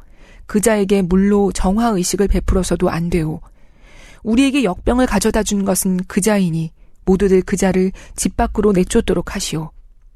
그자에게 0.48 1.04
물로 1.04 1.52
정화 1.52 1.90
의식을 1.90 2.28
베풀어서도 2.28 2.90
안 2.90 3.10
되오. 3.10 3.42
우리에게 4.24 4.64
역병을 4.64 5.06
가져다 5.06 5.44
준 5.44 5.66
것은 5.66 5.98
그자이니 6.08 6.72
모두들 7.06 7.42
그자를 7.42 7.92
집 8.16 8.36
밖으로 8.38 8.72
내쫓도록 8.72 9.36
하시오. 9.36 9.72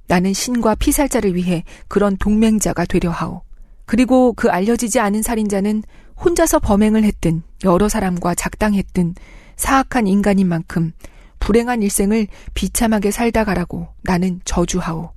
나는 0.08 0.34
신과 0.34 0.76
피살자를 0.76 1.36
위해 1.36 1.64
그런 1.88 2.18
동맹자가 2.18 2.86
되려 2.86 3.12
하오. 3.12 3.42
그리고 3.86 4.34
그 4.34 4.50
알려지지 4.50 5.00
않은 5.00 5.22
살인자는 5.22 5.84
혼자서 6.24 6.60
범행을 6.60 7.04
했든 7.04 7.44
여러 7.64 7.90
사람과 7.90 8.36
작당했든 8.36 9.16
사악한 9.56 10.08
인간인 10.08 10.48
만큼 10.48 10.94
불행한 11.40 11.84
일생을 11.84 12.28
비참하게 12.54 13.12
살다 13.12 13.44
가라고 13.44 13.88
나는 14.04 14.40
저주하오. 14.46 15.17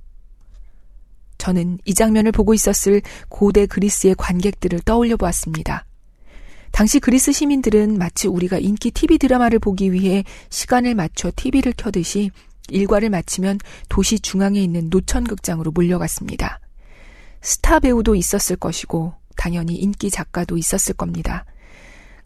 저는 1.41 1.79
이 1.85 1.95
장면을 1.95 2.31
보고 2.31 2.53
있었을 2.53 3.01
고대 3.27 3.65
그리스의 3.65 4.13
관객들을 4.15 4.81
떠올려 4.81 5.17
보았습니다. 5.17 5.87
당시 6.69 6.99
그리스 6.99 7.31
시민들은 7.31 7.97
마치 7.97 8.27
우리가 8.27 8.59
인기 8.59 8.91
TV 8.91 9.17
드라마를 9.17 9.57
보기 9.57 9.91
위해 9.91 10.23
시간을 10.51 10.93
맞춰 10.93 11.31
TV를 11.35 11.73
켜듯이 11.75 12.29
일과를 12.69 13.09
마치면 13.09 13.57
도시 13.89 14.19
중앙에 14.19 14.61
있는 14.61 14.91
노천극장으로 14.91 15.71
몰려갔습니다. 15.71 16.59
스타 17.41 17.79
배우도 17.79 18.13
있었을 18.13 18.55
것이고 18.55 19.15
당연히 19.35 19.73
인기 19.77 20.11
작가도 20.11 20.59
있었을 20.59 20.93
겁니다. 20.93 21.45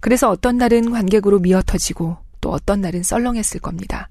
그래서 0.02 0.30
어떤 0.30 0.58
날은 0.58 0.92
관객으로 0.92 1.40
미어터지고 1.40 2.18
또 2.42 2.52
어떤 2.52 2.82
날은 2.82 3.04
썰렁했을 3.04 3.62
겁니다. 3.62 4.10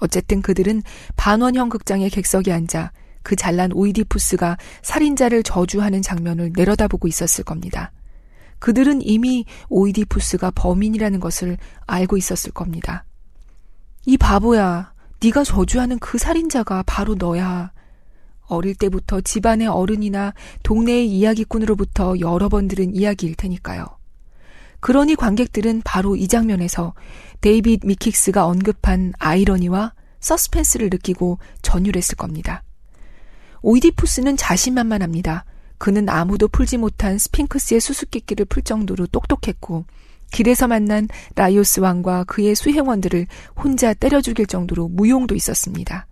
어쨌든 0.00 0.42
그들은 0.42 0.82
반원형 1.14 1.68
극장의 1.68 2.10
객석에 2.10 2.50
앉아 2.50 2.90
그 3.24 3.34
잘난 3.34 3.72
오이디푸스가 3.72 4.56
살인자를 4.82 5.42
저주하는 5.42 6.02
장면을 6.02 6.52
내려다보고 6.54 7.08
있었을 7.08 7.42
겁니다. 7.42 7.90
그들은 8.60 9.02
이미 9.02 9.44
오이디푸스가 9.68 10.52
범인이라는 10.52 11.18
것을 11.18 11.58
알고 11.86 12.16
있었을 12.16 12.52
겁니다. 12.52 13.04
이 14.06 14.16
바보야, 14.16 14.92
네가 15.22 15.42
저주하는 15.42 15.98
그 15.98 16.18
살인자가 16.18 16.84
바로 16.86 17.14
너야. 17.14 17.72
어릴 18.46 18.74
때부터 18.74 19.22
집안의 19.22 19.68
어른이나 19.68 20.34
동네의 20.62 21.10
이야기꾼으로부터 21.10 22.20
여러 22.20 22.48
번 22.50 22.68
들은 22.68 22.94
이야기일 22.94 23.34
테니까요. 23.34 23.86
그러니 24.80 25.14
관객들은 25.14 25.80
바로 25.82 26.14
이 26.14 26.28
장면에서 26.28 26.92
데이빗 27.40 27.86
미킥스가 27.86 28.44
언급한 28.46 29.14
아이러니와 29.18 29.94
서스펜스를 30.20 30.90
느끼고 30.90 31.38
전율했을 31.62 32.16
겁니다. 32.16 32.62
오이디푸스는 33.64 34.36
자신만만합니다. 34.36 35.46
그는 35.78 36.10
아무도 36.10 36.48
풀지 36.48 36.76
못한 36.76 37.16
스핑크스의 37.16 37.80
수수께끼를 37.80 38.44
풀 38.44 38.62
정도로 38.62 39.06
똑똑했고 39.06 39.86
길에서 40.30 40.68
만난 40.68 41.08
라이오스 41.34 41.80
왕과 41.80 42.24
그의 42.24 42.54
수행원들을 42.54 43.26
혼자 43.56 43.94
때려 43.94 44.20
죽일 44.20 44.46
정도로 44.46 44.88
무용도 44.88 45.34
있었습니다. 45.34 46.06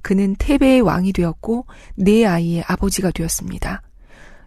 그는 0.00 0.36
테베의 0.38 0.82
왕이 0.82 1.12
되었고 1.12 1.66
네 1.96 2.24
아이의 2.24 2.62
아버지가 2.68 3.10
되었습니다. 3.10 3.82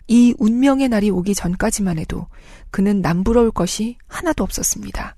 이 0.07 0.33
운명의 0.37 0.87
날이 0.87 1.09
오기 1.09 1.35
전까지만 1.35 1.99
해도 1.99 2.27
그는 2.71 3.01
남부러울 3.01 3.51
것이 3.51 3.97
하나도 4.07 4.45
없었습니다. 4.45 5.17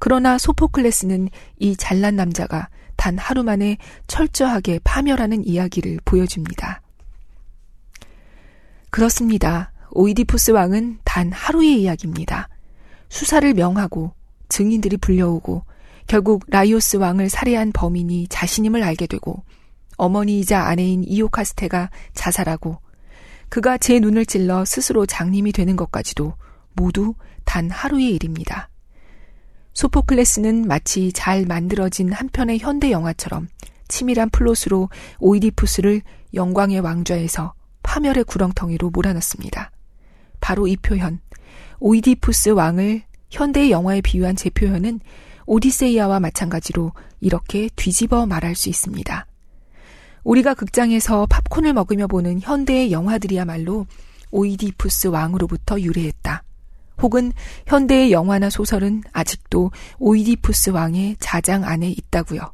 그러나 0.00 0.38
소포클레스는 0.38 1.28
이 1.60 1.76
잘난 1.76 2.16
남자가 2.16 2.68
단 2.96 3.18
하루 3.18 3.42
만에 3.42 3.78
철저하게 4.06 4.80
파멸하는 4.84 5.46
이야기를 5.46 6.00
보여줍니다. 6.04 6.80
그렇습니다. 8.90 9.72
오이디푸스 9.90 10.52
왕은 10.52 10.98
단 11.04 11.32
하루의 11.32 11.82
이야기입니다. 11.82 12.48
수사를 13.08 13.52
명하고 13.54 14.12
증인들이 14.48 14.96
불려오고 14.96 15.64
결국 16.06 16.44
라이오스 16.48 16.96
왕을 16.96 17.28
살해한 17.28 17.72
범인이 17.72 18.28
자신임을 18.28 18.82
알게 18.82 19.06
되고 19.06 19.42
어머니이자 19.96 20.62
아내인 20.62 21.04
이오카스테가 21.04 21.90
자살하고 22.12 22.78
그가 23.48 23.78
제 23.78 24.00
눈을 24.00 24.26
찔러 24.26 24.64
스스로 24.64 25.06
장님이 25.06 25.52
되는 25.52 25.76
것까지도 25.76 26.34
모두 26.74 27.14
단 27.44 27.70
하루의 27.70 28.10
일입니다. 28.14 28.68
소포클레스는 29.74 30.66
마치 30.66 31.12
잘 31.12 31.44
만들어진 31.46 32.12
한 32.12 32.28
편의 32.28 32.58
현대 32.58 32.90
영화처럼 32.90 33.48
치밀한 33.88 34.30
플롯으로 34.30 34.88
오이디푸스를 35.18 36.00
영광의 36.32 36.80
왕좌에서 36.80 37.54
파멸의 37.82 38.24
구렁텅이로 38.24 38.90
몰아넣습니다. 38.90 39.70
바로 40.40 40.66
이 40.66 40.76
표현, 40.76 41.20
오이디푸스 41.80 42.50
왕을 42.50 43.02
현대의 43.30 43.70
영화에 43.70 44.00
비유한 44.00 44.36
제 44.36 44.48
표현은 44.48 45.00
오디세이아와 45.46 46.20
마찬가지로 46.20 46.92
이렇게 47.20 47.68
뒤집어 47.76 48.26
말할 48.26 48.54
수 48.54 48.68
있습니다. 48.68 49.26
우리가 50.22 50.54
극장에서 50.54 51.26
팝콘을 51.26 51.74
먹으며 51.74 52.06
보는 52.06 52.40
현대의 52.40 52.92
영화들이야말로 52.92 53.86
오이디푸스 54.30 55.08
왕으로부터 55.08 55.80
유래했다. 55.80 56.42
혹은 57.02 57.32
현대의 57.66 58.12
영화나 58.12 58.50
소설은 58.50 59.02
아직도 59.12 59.70
오이디푸스 59.98 60.70
왕의 60.70 61.16
자장 61.20 61.64
안에 61.64 61.90
있다고요. 61.90 62.52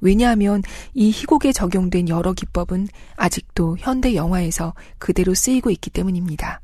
왜냐하면 0.00 0.62
이 0.94 1.10
희곡에 1.10 1.52
적용된 1.52 2.08
여러 2.08 2.32
기법은 2.32 2.88
아직도 3.16 3.76
현대 3.78 4.14
영화에서 4.14 4.74
그대로 4.98 5.34
쓰이고 5.34 5.70
있기 5.70 5.90
때문입니다. 5.90 6.60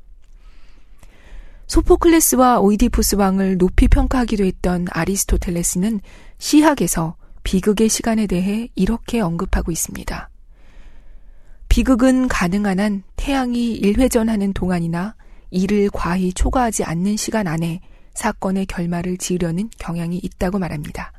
소포클레스와 1.66 2.60
오이디푸스 2.60 3.16
왕을 3.16 3.58
높이 3.58 3.88
평가하기도 3.88 4.44
했던 4.44 4.86
아리스토텔레스는 4.90 6.00
시학에서 6.38 7.16
비극의 7.42 7.88
시간에 7.88 8.26
대해 8.26 8.68
이렇게 8.74 9.20
언급하고 9.20 9.72
있습니다. 9.72 10.30
비극은 11.68 12.28
가능한 12.28 12.78
한 12.78 13.02
태양이 13.16 13.72
일회전하는 13.72 14.52
동안이나 14.52 15.16
이를 15.54 15.88
과히 15.92 16.32
초과하지 16.32 16.82
않는 16.82 17.16
시간 17.16 17.46
안에 17.46 17.80
사건의 18.12 18.66
결말을 18.66 19.16
지으려는 19.18 19.70
경향이 19.78 20.18
있다고 20.20 20.58
말합니다. 20.58 21.12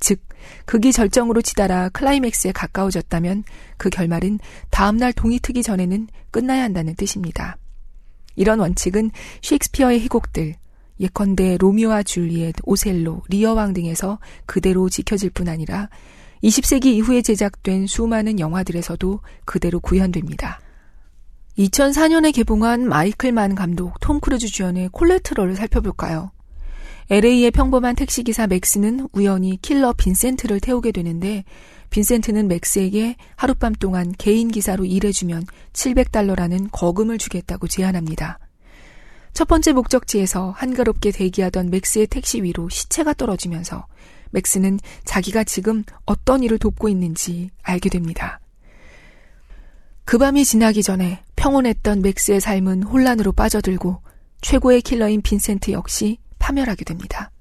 즉, 0.00 0.20
극이 0.64 0.92
절정으로 0.92 1.40
치달아 1.40 1.90
클라이맥스에 1.90 2.50
가까워졌다면 2.50 3.44
그 3.76 3.88
결말은 3.88 4.40
다음날 4.70 5.12
동이 5.12 5.38
트기 5.38 5.62
전에는 5.62 6.08
끝나야 6.32 6.64
한다는 6.64 6.96
뜻입니다. 6.96 7.56
이런 8.34 8.58
원칙은 8.58 9.12
셰익스피어의 9.42 10.00
희곡들, 10.00 10.56
예컨대 10.98 11.56
로미오와 11.56 12.02
줄리엣, 12.02 12.56
오셀로, 12.64 13.22
리어왕 13.28 13.72
등에서 13.72 14.18
그대로 14.46 14.88
지켜질 14.88 15.30
뿐 15.30 15.48
아니라 15.48 15.88
20세기 16.42 16.86
이후에 16.86 17.22
제작된 17.22 17.86
수많은 17.86 18.40
영화들에서도 18.40 19.20
그대로 19.44 19.78
구현됩니다. 19.78 20.60
2004년에 21.58 22.34
개봉한 22.34 22.86
마이클 22.86 23.32
만 23.32 23.54
감독, 23.54 23.98
톰 24.00 24.20
크루즈 24.20 24.48
주연의 24.48 24.90
콜레트럴을 24.92 25.56
살펴볼까요? 25.56 26.30
LA의 27.08 27.50
평범한 27.50 27.94
택시기사 27.96 28.46
맥스는 28.48 29.08
우연히 29.12 29.58
킬러 29.62 29.94
빈센트를 29.94 30.60
태우게 30.60 30.92
되는데 30.92 31.44
빈센트는 31.88 32.48
맥스에게 32.48 33.16
하룻밤 33.36 33.74
동안 33.76 34.12
개인 34.18 34.50
기사로 34.50 34.84
일해주면 34.84 35.44
700달러라는 35.72 36.68
거금을 36.72 37.16
주겠다고 37.16 37.68
제안합니다. 37.68 38.38
첫 39.32 39.48
번째 39.48 39.72
목적지에서 39.72 40.50
한가롭게 40.50 41.10
대기하던 41.10 41.70
맥스의 41.70 42.08
택시 42.08 42.42
위로 42.42 42.68
시체가 42.68 43.14
떨어지면서 43.14 43.86
맥스는 44.30 44.78
자기가 45.04 45.44
지금 45.44 45.84
어떤 46.04 46.42
일을 46.42 46.58
돕고 46.58 46.88
있는지 46.88 47.50
알게 47.62 47.88
됩니다. 47.88 48.40
그 50.06 50.18
밤이 50.18 50.44
지나기 50.44 50.84
전에 50.84 51.24
평온했던 51.34 52.00
맥스의 52.00 52.40
삶은 52.40 52.84
혼란으로 52.84 53.32
빠져들고 53.32 54.02
최고의 54.40 54.80
킬러인 54.82 55.20
빈센트 55.20 55.72
역시 55.72 56.18
파멸하게 56.38 56.84
됩니다. 56.84 57.32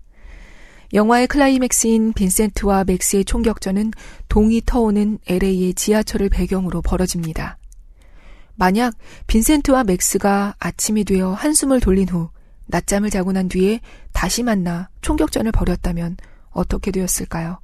영화의 0.91 1.28
클라이맥스인 1.28 2.13
빈센트와 2.13 2.84
맥스의 2.86 3.23
총격전은 3.23 3.91
동이 4.30 4.63
터오는 4.65 5.19
LA의 5.28 5.75
지하철을 5.75 6.30
배경으로 6.30 6.82
벌어집니다. 6.82 7.60
만약 8.56 8.95
빈센트와 9.28 9.84
맥스가 9.84 10.56
아침이 10.58 11.04
되어 11.04 11.34
한숨을 11.34 11.80
돌린 11.80 12.10
후 12.10 12.32
낮잠을 12.65 13.12
자고 13.12 13.32
난 13.32 13.47
뒤에 13.47 13.80
다시 14.12 14.41
만나 14.41 14.89
총격전을 15.01 15.51
벌였다면 15.51 16.17
어떻게 16.49 16.89
되었을까요? 16.89 17.60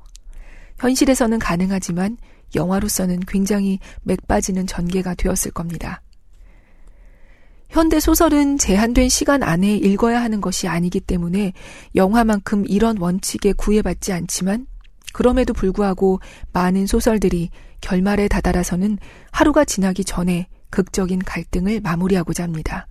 현실에서는 0.77 1.39
가능하지만 1.39 2.17
영화로서는 2.55 3.21
굉장히 3.27 3.79
맥 4.03 4.27
빠지는 4.27 4.67
전개가 4.67 5.15
되었을 5.15 5.51
겁니다. 5.51 6.01
현대 7.69 8.01
소설은 8.01 8.57
제한된 8.57 9.07
시간 9.07 9.43
안에 9.43 9.77
읽어야 9.77 10.21
하는 10.21 10.41
것이 10.41 10.67
아니기 10.67 10.99
때문에 10.99 11.53
영화만큼 11.95 12.65
이런 12.67 12.97
원칙에 12.97 13.53
구애받지 13.53 14.11
않지만 14.11 14.67
그럼에도 15.13 15.53
불구하고 15.53 16.19
많은 16.51 16.85
소설들이 16.85 17.49
결말에 17.79 18.27
다다라서는 18.27 18.97
하루가 19.31 19.63
지나기 19.65 20.03
전에 20.03 20.47
극적인 20.69 21.19
갈등을 21.19 21.79
마무리하고자 21.81 22.43
합니다. 22.43 22.87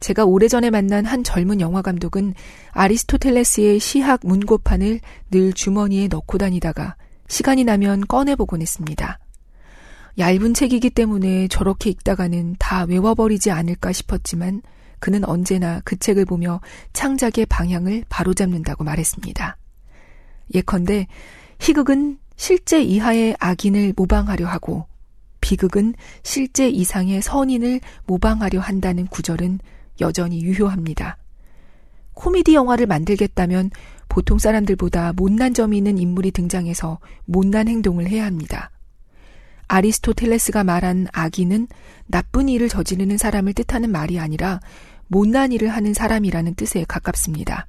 제가 0.00 0.24
오래전에 0.24 0.70
만난 0.70 1.04
한 1.04 1.24
젊은 1.24 1.60
영화 1.60 1.82
감독은 1.82 2.34
아리스토텔레스의 2.70 3.80
시학 3.80 4.20
문고판을 4.24 5.00
늘 5.30 5.52
주머니에 5.52 6.08
넣고 6.08 6.38
다니다가 6.38 6.96
시간이 7.28 7.64
나면 7.64 8.06
꺼내보곤 8.06 8.62
했습니다. 8.62 9.18
얇은 10.18 10.54
책이기 10.54 10.90
때문에 10.90 11.46
저렇게 11.48 11.90
읽다가는 11.90 12.56
다 12.58 12.84
외워버리지 12.84 13.50
않을까 13.50 13.92
싶었지만 13.92 14.62
그는 14.98 15.24
언제나 15.24 15.80
그 15.84 15.96
책을 15.96 16.24
보며 16.24 16.60
창작의 16.92 17.46
방향을 17.46 18.04
바로잡는다고 18.08 18.82
말했습니다. 18.82 19.56
예컨대 20.54 21.06
희극은 21.60 22.18
실제 22.36 22.82
이하의 22.82 23.36
악인을 23.38 23.94
모방하려 23.96 24.46
하고 24.46 24.86
비극은 25.40 25.94
실제 26.22 26.68
이상의 26.68 27.22
선인을 27.22 27.80
모방하려 28.06 28.60
한다는 28.60 29.06
구절은 29.06 29.60
여전히 30.00 30.42
유효합니다. 30.42 31.16
코미디 32.18 32.54
영화를 32.54 32.86
만들겠다면 32.86 33.70
보통 34.08 34.38
사람들보다 34.38 35.12
못난 35.12 35.54
점이 35.54 35.76
있는 35.78 35.98
인물이 35.98 36.32
등장해서 36.32 36.98
못난 37.26 37.68
행동을 37.68 38.08
해야 38.08 38.26
합니다. 38.26 38.72
아리스토텔레스가 39.68 40.64
말한 40.64 41.06
악인은 41.12 41.68
나쁜 42.08 42.48
일을 42.48 42.68
저지르는 42.68 43.18
사람을 43.18 43.52
뜻하는 43.52 43.92
말이 43.92 44.18
아니라 44.18 44.58
못난 45.06 45.52
일을 45.52 45.68
하는 45.68 45.94
사람이라는 45.94 46.56
뜻에 46.56 46.84
가깝습니다. 46.88 47.68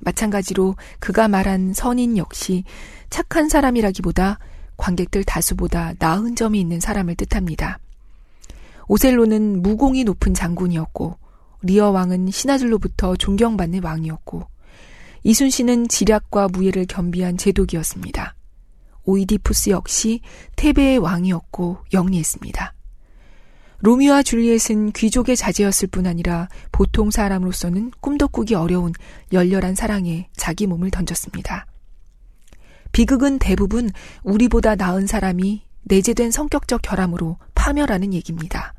마찬가지로 0.00 0.74
그가 0.98 1.28
말한 1.28 1.72
선인 1.72 2.18
역시 2.18 2.64
착한 3.08 3.48
사람이라기보다 3.48 4.40
관객들 4.76 5.22
다수보다 5.22 5.94
나은 6.00 6.34
점이 6.34 6.58
있는 6.58 6.80
사람을 6.80 7.14
뜻합니다. 7.14 7.78
오셀로는 8.88 9.62
무공이 9.62 10.02
높은 10.02 10.34
장군이었고 10.34 11.18
리어 11.62 11.90
왕은 11.90 12.30
신하들로부터 12.30 13.16
존경받는 13.16 13.82
왕이었고 13.82 14.46
이순신은 15.22 15.88
지략과 15.88 16.48
무예를 16.48 16.86
겸비한 16.86 17.36
제독이었습니다. 17.36 18.34
오이디푸스 19.04 19.70
역시 19.70 20.20
테베의 20.56 20.98
왕이었고 20.98 21.78
영리했습니다. 21.92 22.74
로미오와 23.80 24.22
줄리엣은 24.22 24.92
귀족의 24.92 25.36
자제였을 25.36 25.88
뿐 25.88 26.06
아니라 26.06 26.48
보통 26.72 27.10
사람으로서는 27.10 27.92
꿈도 28.00 28.26
꾸기 28.28 28.54
어려운 28.54 28.92
열렬한 29.32 29.74
사랑에 29.74 30.28
자기 30.36 30.66
몸을 30.66 30.90
던졌습니다. 30.90 31.66
비극은 32.92 33.38
대부분 33.38 33.90
우리보다 34.22 34.76
나은 34.76 35.06
사람이 35.06 35.62
내재된 35.82 36.30
성격적 36.30 36.82
결함으로 36.82 37.36
파멸하는 37.54 38.14
얘기입니다. 38.14 38.75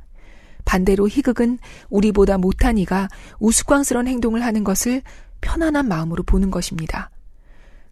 반대로 0.67 1.07
희극은 1.07 1.59
우리보다 1.89 2.37
못한 2.37 2.77
이가 2.77 3.07
우스꽝스러운 3.39 4.07
행동을 4.07 4.43
하는 4.43 4.65
것을 4.65 5.01
편안한 5.39 5.87
마음으로 5.87 6.23
보는 6.23 6.51
것입니다. 6.51 7.09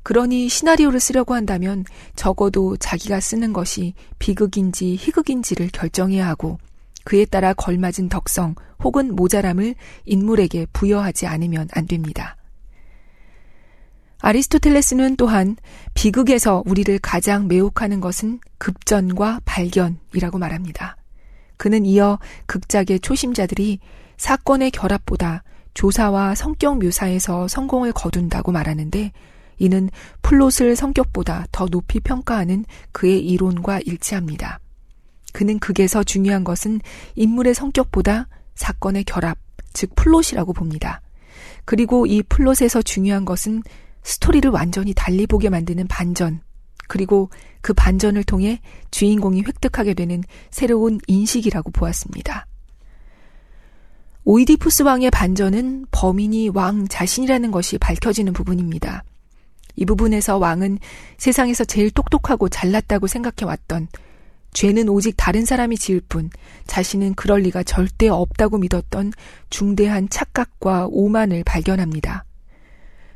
그러니 0.03 0.49
시나리오를 0.49 0.99
쓰려고 0.99 1.33
한다면 1.33 1.85
적어도 2.15 2.75
자기가 2.77 3.21
쓰는 3.21 3.53
것이 3.53 3.93
비극인지 4.19 4.97
희극인지를 4.97 5.69
결정해야 5.71 6.27
하고 6.27 6.59
그에 7.05 7.23
따라 7.25 7.53
걸맞은 7.53 8.09
덕성 8.09 8.55
혹은 8.83 9.15
모자람을 9.15 9.75
인물에게 10.03 10.67
부여하지 10.73 11.27
않으면 11.27 11.69
안 11.71 11.87
됩니다. 11.87 12.35
아리스토텔레스는 14.19 15.15
또한 15.15 15.55
비극에서 15.93 16.63
우리를 16.65 16.99
가장 16.99 17.47
매혹하는 17.47 18.01
것은 18.01 18.39
급전과 18.57 19.41
발견이라고 19.45 20.39
말합니다. 20.39 20.97
그는 21.57 21.85
이어 21.85 22.19
극작의 22.45 22.99
초심자들이 22.99 23.79
사건의 24.17 24.71
결합보다 24.71 25.43
조사와 25.73 26.35
성격 26.35 26.79
묘사에서 26.79 27.47
성공을 27.47 27.91
거둔다고 27.91 28.51
말하는데 28.51 29.11
이는 29.57 29.89
플롯을 30.21 30.75
성격보다 30.75 31.47
더 31.51 31.65
높이 31.67 31.99
평가하는 31.99 32.65
그의 32.91 33.19
이론과 33.25 33.81
일치합니다. 33.85 34.59
그는 35.33 35.59
극에서 35.59 36.03
중요한 36.03 36.43
것은 36.43 36.79
인물의 37.15 37.53
성격보다 37.53 38.27
사건의 38.55 39.03
결합, 39.03 39.37
즉 39.73 39.93
플롯이라고 39.95 40.53
봅니다. 40.53 41.01
그리고 41.65 42.05
이 42.05 42.23
플롯에서 42.23 42.81
중요한 42.81 43.25
것은 43.25 43.61
스토리를 44.03 44.49
완전히 44.51 44.93
달리 44.93 45.27
보게 45.27 45.49
만드는 45.49 45.87
반전, 45.87 46.41
그리고 46.87 47.29
그 47.61 47.73
반전을 47.73 48.23
통해 48.23 48.61
주인공이 48.91 49.43
획득하게 49.43 49.93
되는 49.93 50.23
새로운 50.51 50.99
인식이라고 51.07 51.71
보았습니다. 51.71 52.45
오이디푸스 54.23 54.83
왕의 54.83 55.11
반전은 55.11 55.85
범인이 55.91 56.49
왕 56.49 56.87
자신이라는 56.87 57.51
것이 57.51 57.77
밝혀지는 57.77 58.33
부분입니다. 58.33 59.03
이 59.75 59.85
부분에서 59.85 60.37
왕은 60.37 60.79
세상에서 61.17 61.63
제일 61.65 61.91
똑똑하고 61.91 62.49
잘났다고 62.49 63.07
생각해왔던 63.07 63.87
죄는 64.53 64.87
오직 64.89 65.15
다른 65.17 65.45
사람이 65.45 65.77
지을 65.77 66.01
뿐 66.07 66.29
자신은 66.65 67.15
그럴 67.15 67.41
리가 67.41 67.63
절대 67.63 68.07
없다고 68.07 68.57
믿었던 68.57 69.11
중대한 69.49 70.09
착각과 70.09 70.87
오만을 70.89 71.43
발견합니다. 71.43 72.23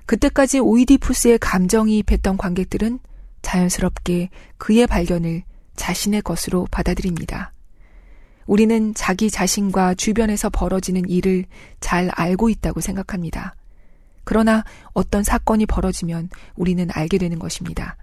그때까지 0.06 0.60
오이디푸스의 0.60 1.40
감정이입했던 1.40 2.38
관객들은 2.38 3.00
자연스럽게 3.42 4.30
그의 4.58 4.88
발견을 4.88 5.44
자신의 5.76 6.22
것으로 6.22 6.68
받아들입니다. 6.72 7.54
우리는 8.46 8.94
자기 8.94 9.30
자신과 9.30 9.94
주변에서 9.96 10.50
벌어지는 10.50 11.08
일을 11.08 11.46
잘 11.80 12.10
알고 12.10 12.50
있다고 12.50 12.82
생각합니다. 12.82 13.56
그러나 14.24 14.64
어떤 14.94 15.24
사건이 15.24 15.66
벌어지면 15.66 16.30
우리는 16.56 16.88
알게 16.92 17.18
되는 17.18 17.40
것입니다. 17.40 17.96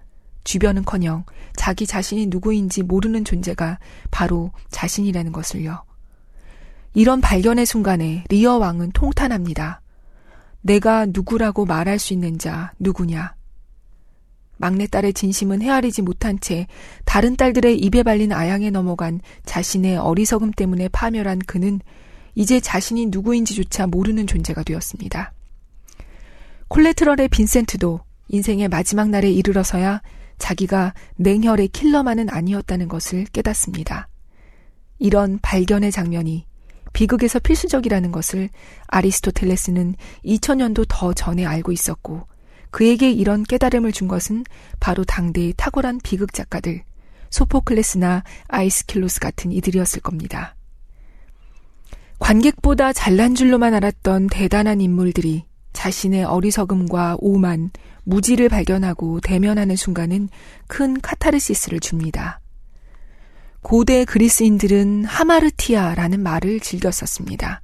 주변은 0.43 0.85
커녕 0.85 1.23
자기 1.55 1.85
자신이 1.85 2.25
누구인지 2.27 2.83
모르는 2.83 3.25
존재가 3.25 3.79
바로 4.11 4.51
자신이라는 4.69 5.31
것을요. 5.31 5.83
이런 6.93 7.21
발견의 7.21 7.65
순간에 7.65 8.23
리어 8.29 8.57
왕은 8.57 8.91
통탄합니다. 8.93 9.81
내가 10.61 11.05
누구라고 11.05 11.65
말할 11.65 11.99
수 11.99 12.11
있는 12.11 12.39
자 12.39 12.73
누구냐? 12.79 13.36
막내딸의 14.57 15.13
진심은 15.13 15.61
헤아리지 15.61 16.01
못한 16.01 16.39
채 16.39 16.67
다른 17.05 17.35
딸들의 17.35 17.77
입에 17.79 18.03
발린 18.03 18.31
아양에 18.31 18.69
넘어간 18.69 19.21
자신의 19.45 19.97
어리석음 19.97 20.51
때문에 20.51 20.89
파멸한 20.89 21.39
그는 21.39 21.79
이제 22.35 22.59
자신이 22.59 23.07
누구인지조차 23.07 23.87
모르는 23.87 24.27
존재가 24.27 24.63
되었습니다. 24.63 25.33
콜레트럴의 26.67 27.29
빈센트도 27.29 28.01
인생의 28.29 28.67
마지막 28.67 29.09
날에 29.09 29.31
이르러서야 29.31 30.01
자기가 30.37 30.93
냉혈의 31.15 31.69
킬러만은 31.69 32.29
아니었다는 32.29 32.87
것을 32.87 33.25
깨닫습니다. 33.25 34.07
이런 34.99 35.39
발견의 35.41 35.91
장면이 35.91 36.45
비극에서 36.93 37.39
필수적이라는 37.39 38.11
것을 38.11 38.49
아리스토텔레스는 38.87 39.95
2000년도 40.25 40.85
더 40.87 41.13
전에 41.13 41.45
알고 41.45 41.71
있었고 41.71 42.27
그에게 42.71 43.11
이런 43.11 43.43
깨달음을 43.43 43.91
준 43.91 44.07
것은 44.07 44.43
바로 44.79 45.03
당대의 45.03 45.53
탁월한 45.57 45.99
비극 46.03 46.33
작가들 46.33 46.83
소포클레스나 47.29 48.23
아이스킬로스 48.47 49.19
같은 49.19 49.51
이들이었을 49.51 50.01
겁니다. 50.01 50.55
관객보다 52.19 52.93
잘난 52.93 53.35
줄로만 53.35 53.73
알았던 53.73 54.27
대단한 54.27 54.81
인물들이 54.81 55.45
자신의 55.73 56.23
어리석음과 56.23 57.17
오만, 57.19 57.69
무지를 58.03 58.49
발견하고 58.49 59.19
대면하는 59.19 59.75
순간은 59.75 60.29
큰 60.67 60.99
카타르시스를 60.99 61.79
줍니다. 61.79 62.39
고대 63.61 64.05
그리스인들은 64.05 65.05
하마르티아라는 65.05 66.23
말을 66.23 66.59
즐겨 66.61 66.89
썼습니다. 66.89 67.61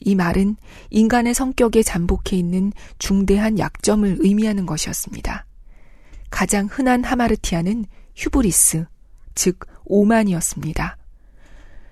이 0.00 0.14
말은 0.14 0.56
인간의 0.90 1.34
성격에 1.34 1.82
잠복해 1.82 2.36
있는 2.36 2.72
중대한 2.98 3.58
약점을 3.58 4.18
의미하는 4.20 4.66
것이었습니다. 4.66 5.46
가장 6.30 6.68
흔한 6.70 7.04
하마르티아는 7.04 7.86
휴브리스, 8.14 8.86
즉 9.34 9.60
오만이었습니다. 9.84 10.96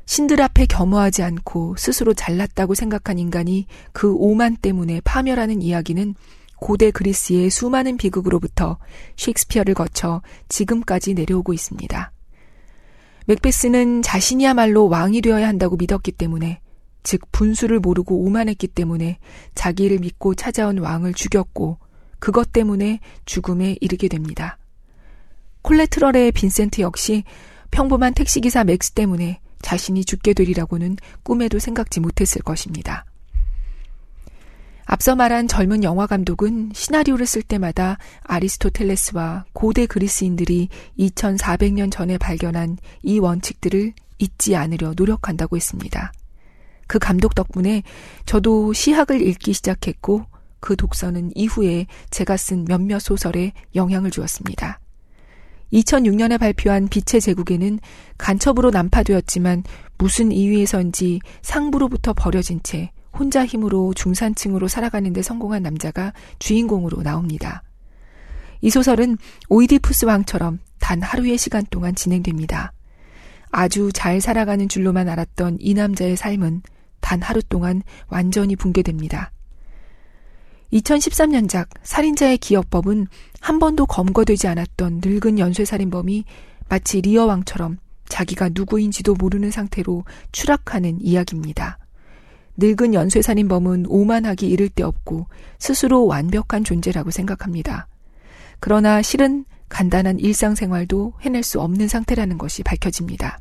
신들 0.07 0.43
앞에 0.43 0.67
겸허하지 0.67 1.23
않고 1.23 1.77
스스로 1.79 2.13
잘났다고 2.13 2.75
생각한 2.75 3.19
인간이 3.19 3.67
그 3.93 4.15
오만 4.15 4.57
때문에 4.57 5.01
파멸하는 5.03 5.63
이야기는 5.63 6.15
고대 6.57 6.91
그리스의 6.91 7.51
수많은 7.51 7.97
비극으로부터 7.97 8.79
셰익스피어를 9.17 9.75
거쳐 9.75 10.23
지금까지 10.49 11.15
내려오고 11.15 11.53
있습니다. 11.53 12.13
맥베스는 13.27 14.03
자신이야말로 14.03 14.89
왕이 14.89 15.23
되어야 15.23 15.49
한다고 15.49 15.77
믿었기 15.77 16.13
때문에 16.13 16.61
즉 17.05 17.21
분수를 17.31 17.79
모르고 17.79 18.25
오만했기 18.25 18.67
때문에 18.67 19.19
자기를 19.55 20.01
믿고 20.01 20.35
찾아온 20.35 20.79
왕을 20.79 21.15
죽였고 21.15 21.79
그것 22.19 22.53
때문에 22.53 22.99
죽음에 23.27 23.77
이르게 23.81 24.09
됩니다. 24.09 24.59
콜레트럴의 25.63 26.33
빈센트 26.33 26.81
역시 26.81 27.23
평범한 27.71 28.15
택시기사 28.15 28.65
맥스 28.65 28.93
때문에 28.93 29.41
자신이 29.63 30.05
죽게 30.05 30.33
되리라고는 30.35 30.97
꿈에도 31.23 31.59
생각지 31.59 32.01
못했을 32.01 32.43
것입니다. 32.43 33.05
앞서 34.87 35.17
말한 35.17 35.49
젊은 35.49 35.83
영화 35.83 36.07
감독은 36.07 36.73
시나리오를 36.75 37.27
쓸 37.27 37.43
때마다 37.43 37.97
아리스토텔레스와 38.23 39.47
고대 39.53 39.87
그리스인들이 39.87 40.69
2400년 40.99 41.91
전에 41.91 42.19
발견한 42.19 42.77
이 43.03 43.19
원칙들을 43.19 43.95
잊지 44.19 44.57
않으려 44.57 44.93
노력한다고 44.95 45.57
했습니다. 45.57 46.13
그 46.95 47.01
감독 47.01 47.35
덕분에 47.35 47.83
저도 48.25 48.73
시학을 48.73 49.21
읽기 49.21 49.53
시작했고 49.53 50.27
그 50.61 50.77
독서는 50.77 51.33
이후에 51.35 51.89
제가 52.11 52.37
쓴 52.37 52.65
몇몇 52.67 53.01
소설에 53.01 53.51
영향을 53.75 54.13
주었습니다. 54.13 54.79
2006년에 55.73 56.39
발표한 56.39 56.87
빛의 56.87 57.21
제국에는 57.21 57.81
간첩으로 58.17 58.71
난파되었지만 58.71 59.65
무슨 59.99 60.31
이유에선지 60.31 61.19
상부로부터 61.43 62.13
버려진 62.13 62.61
채 62.63 62.93
혼자 63.13 63.45
힘으로 63.45 63.93
중산층으로 63.95 64.69
살아가는데 64.69 65.21
성공한 65.21 65.65
남자가 65.65 66.13
주인공으로 66.39 67.03
나옵니다. 67.03 67.65
이 68.61 68.71
소설은 68.71 69.19
오이디푸스 69.49 70.05
왕처럼 70.05 70.61
단 70.79 71.03
하루의 71.03 71.39
시간 71.39 71.65
동안 71.71 71.97
진행됩니다. 71.97 72.73
아주 73.51 73.91
잘 73.93 74.21
살아가는 74.21 74.69
줄로만 74.69 75.09
알았던 75.09 75.57
이 75.59 75.75
남자의 75.75 76.17
삶은 76.17 76.63
단 77.05 77.21
하루 77.21 77.43
동안 77.43 77.83
완전히 78.09 78.57
붕괴됩니다. 78.57 79.31
2013년작 80.73 81.69
살인자의 81.83 82.39
기억법은 82.39 83.09
한 83.41 83.59
번도 83.59 83.85
검거되지 83.85 84.49
않았던 84.49 85.03
늙은 85.05 85.39
연쇄살인범이 85.39 86.25
마치 86.71 87.03
리어 87.03 87.27
왕처럼 87.27 87.77
자기가 88.09 88.51
누구인지도 88.55 89.17
모르는 89.17 89.51
상태로 89.51 90.05
추락하는 90.33 90.99
이야기입니다. 91.03 91.79
늙은 92.57 92.95
연쇄살인범은 92.95 93.85
오만하기 93.87 94.49
이를 94.49 94.71
데 94.71 94.83
없고 94.83 95.27
스스로 95.59 96.07
완벽한 96.07 96.65
존재라고 96.65 97.11
생각합니다. 97.11 97.87
그러나 98.61 99.03
실은 99.03 99.45
간단한 99.69 100.21
일상생활도 100.21 101.13
해낼 101.21 101.43
수 101.43 101.61
없는 101.61 101.87
상태라는 101.87 102.39
것이 102.39 102.63
밝혀집니다. 102.63 103.41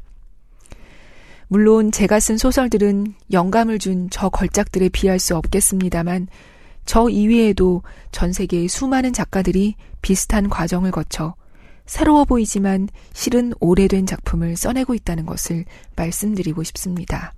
물론 1.54 1.92
제가 1.92 2.20
쓴 2.20 2.40
소설들은 2.40 3.14
영감을 3.32 3.78
준 3.78 4.08
저 4.10 4.28
걸작들에 4.30 4.90
비할 4.90 5.20
수 5.20 5.36
없겠습니다만 5.38 6.28
저 6.84 7.10
이외에도 7.10 7.84
전 8.12 8.34
세계의 8.34 8.68
수많은 8.68 9.14
작가들이 9.14 9.76
비슷한 10.02 10.50
과정을 10.50 10.90
거쳐 10.90 11.36
새로워 11.86 12.26
보이지만 12.26 12.90
실은 13.14 13.54
오래된 13.60 14.08
작품을 14.08 14.56
써내고 14.56 14.96
있다는 14.96 15.28
것을 15.28 15.66
말씀드리고 15.96 16.64
싶습니다. 16.64 17.36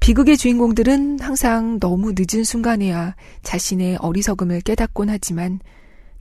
비극의 0.00 0.38
주인공들은 0.38 1.20
항상 1.20 1.78
너무 1.80 2.14
늦은 2.16 2.44
순간에야 2.44 3.14
자신의 3.42 3.98
어리석음을 4.00 4.62
깨닫곤 4.62 5.10
하지만 5.10 5.60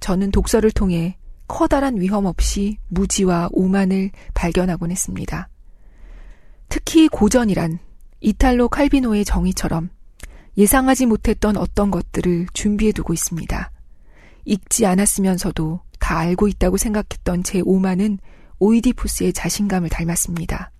저는 0.01 0.31
독서를 0.31 0.71
통해 0.71 1.15
커다란 1.47 2.01
위험 2.01 2.25
없이 2.25 2.79
무지와 2.89 3.47
오만을 3.53 4.11
발견하곤 4.33 4.91
했습니다. 4.91 5.47
특히 6.71 7.09
고전이란 7.09 7.79
이탈로 8.21 8.69
칼비노의 8.69 9.25
정의처럼 9.25 9.89
예상하지 10.57 11.05
못했던 11.05 11.57
어떤 11.57 11.91
것들을 11.91 12.47
준비해 12.53 12.93
두고 12.93 13.11
있습니다. 13.13 13.71
읽지 14.45 14.85
않았으면서도 14.85 15.81
다 15.99 16.17
알고 16.17 16.47
있다고 16.47 16.77
생각했던 16.77 17.43
제 17.43 17.61
오만은 17.65 18.19
오이디푸스의 18.59 19.33
자신감을 19.33 19.89
닮았습니다. 19.89 20.71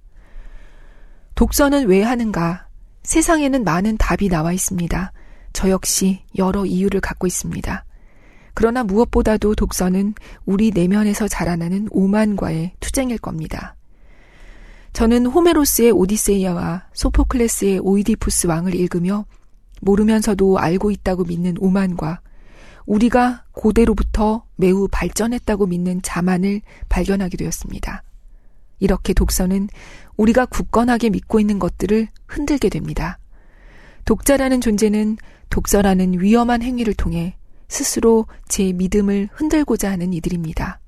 독서는 1.35 1.87
왜 1.87 2.03
하는가? 2.03 2.67
세상에는 3.03 3.65
많은 3.65 3.97
답이 3.97 4.29
나와 4.29 4.53
있습니다. 4.53 5.11
저 5.51 5.69
역시 5.69 6.21
여러 6.37 6.65
이유를 6.65 7.01
갖고 7.01 7.27
있습니다. 7.27 7.83
그러나 8.53 8.85
무엇보다도 8.85 9.55
독서는 9.55 10.13
우리 10.45 10.71
내면에서 10.71 11.27
자라나는 11.27 11.89
오만과의 11.91 12.75
투쟁일 12.79 13.17
겁니다. 13.17 13.75
저는 14.93 15.25
호메로스의 15.25 15.91
오디세이아와 15.91 16.87
소포클레스의 16.93 17.79
오이디푸스 17.79 18.47
왕을 18.47 18.75
읽으며 18.75 19.25
모르면서도 19.81 20.59
알고 20.59 20.91
있다고 20.91 21.23
믿는 21.23 21.55
오만과 21.59 22.21
우리가 22.85 23.45
고대로부터 23.51 24.43
매우 24.55 24.87
발전했다고 24.91 25.67
믿는 25.67 26.01
자만을 26.01 26.61
발견하게 26.89 27.37
되었습니다. 27.37 28.03
이렇게 28.79 29.13
독서는 29.13 29.69
우리가 30.17 30.45
굳건하게 30.45 31.11
믿고 31.11 31.39
있는 31.39 31.59
것들을 31.59 32.07
흔들게 32.27 32.69
됩니다. 32.69 33.17
독자라는 34.05 34.59
존재는 34.59 35.17
독서라는 35.49 36.19
위험한 36.19 36.61
행위를 36.61 36.93
통해 36.95 37.35
스스로 37.67 38.25
제 38.49 38.73
믿음을 38.73 39.29
흔들고자 39.31 39.89
하는 39.91 40.13
이들입니다. 40.13 40.79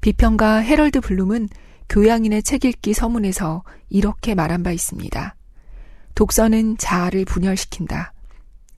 비평가 0.00 0.56
헤럴드 0.56 1.00
블룸은 1.00 1.48
교양인의 1.90 2.44
책 2.44 2.64
읽기 2.64 2.94
서문에서 2.94 3.64
이렇게 3.88 4.36
말한 4.36 4.62
바 4.62 4.70
있습니다. 4.70 5.34
독서는 6.14 6.78
자아를 6.78 7.24
분열시킨다. 7.24 8.12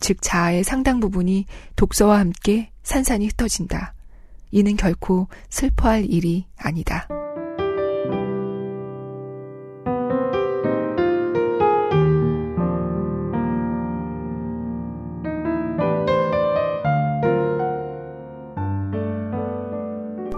즉, 0.01 0.17
자아의 0.23 0.65
상당 0.65 0.99
부분이 0.99 1.45
독서와 1.77 2.19
함께 2.19 2.71
산산이 2.83 3.29
흩어진다. 3.29 3.93
이는 4.51 4.77
결코 4.77 5.29
슬퍼할 5.51 6.07
일이 6.07 6.47
아니다. 6.57 7.07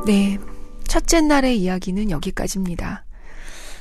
네. 0.06 0.43
첫째 0.94 1.20
날의 1.22 1.58
이야기는 1.58 2.12
여기까지입니다. 2.12 3.04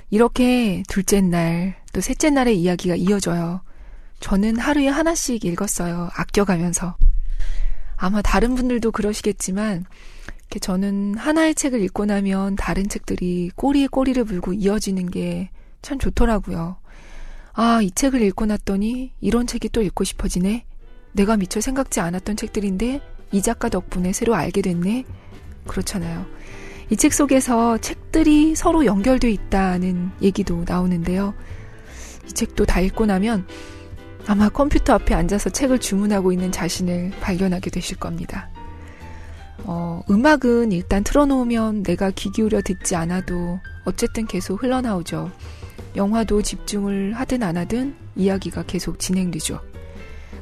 이렇게 0.10 0.82
둘째 0.88 1.22
날, 1.22 1.76
또 1.94 2.02
셋째 2.02 2.32
날의 2.32 2.60
이야기가 2.60 2.96
이어져요. 2.96 3.62
저는 4.20 4.58
하루에 4.58 4.88
하나씩 4.88 5.46
읽었어요. 5.46 6.10
아껴가면서. 6.16 6.98
아마 7.98 8.24
다른 8.24 8.56
분들도 8.56 8.92
그러시겠지만, 8.92 9.86
이렇게 10.40 10.58
저는 10.60 11.14
하나의 11.16 11.54
책을 11.54 11.84
읽고 11.84 12.06
나면 12.06 12.56
다른 12.56 12.90
책들이 12.90 13.52
꼬리에 13.56 13.86
꼬리를 13.86 14.24
물고 14.24 14.54
이어지는 14.54 15.12
게 15.12 15.52
참 15.84 16.00
좋더라고요. 16.00 16.78
아, 17.54 17.82
이 17.84 17.92
책을 17.92 18.24
읽고 18.24 18.48
났더니 18.48 19.12
이런 19.22 19.46
책이 19.46 19.70
또 19.70 19.84
읽고 19.84 20.04
싶어지네. 20.04 20.66
내가 21.12 21.38
미처 21.38 21.62
생각지 21.62 22.00
않았던 22.00 22.38
책들인데 22.38 23.02
이 23.34 23.42
작가 23.44 23.70
덕분에 23.70 24.14
새로 24.14 24.34
알게 24.34 24.64
됐네. 24.64 25.04
그렇잖아요. 25.68 26.26
이 26.90 26.96
책 26.96 27.14
속에서 27.14 27.78
책들이 27.80 28.56
서로 28.56 28.86
연결돼 28.86 29.30
있다는 29.32 30.12
얘기도 30.22 30.64
나오는데요. 30.68 31.34
이 32.28 32.32
책도 32.32 32.66
다 32.66 32.80
읽고 32.82 33.06
나면 33.06 33.46
아마 34.28 34.50
컴퓨터 34.50 34.94
앞에 34.94 35.14
앉아서 35.14 35.50
책을 35.50 35.80
주문하고 35.80 36.32
있는 36.32 36.52
자신을 36.52 37.12
발견하게 37.22 37.70
되실 37.72 37.98
겁니다. 37.98 38.50
어, 39.66 40.02
음악은 40.10 40.72
일단 40.72 41.04
틀어놓으면 41.04 41.84
내가 41.84 42.12
귀 42.12 42.32
기울여 42.32 42.62
듣지 42.62 42.96
않아도 42.96 43.60
어쨌든 43.86 44.26
계속 44.26 44.62
흘러나오죠. 44.62 45.32
영화도 45.96 46.42
집중을 46.42 47.14
하든 47.14 47.44
안 47.44 47.58
하든 47.58 47.96
이야기가 48.16 48.64
계속 48.64 49.00
진행되죠. 49.00 49.60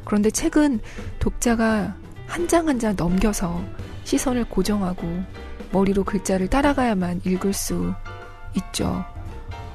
그런데 0.06 0.30
책은 0.32 0.80
독자가 1.20 1.96
한 2.28 2.48
장 2.48 2.68
한 2.68 2.80
장 2.80 2.96
넘겨서 2.96 3.64
시선을 4.06 4.46
고정하고 4.46 5.24
머리로 5.72 6.04
글자를 6.04 6.48
따라가야만 6.48 7.22
읽을 7.26 7.54
수 7.54 7.94
있죠. 8.56 9.04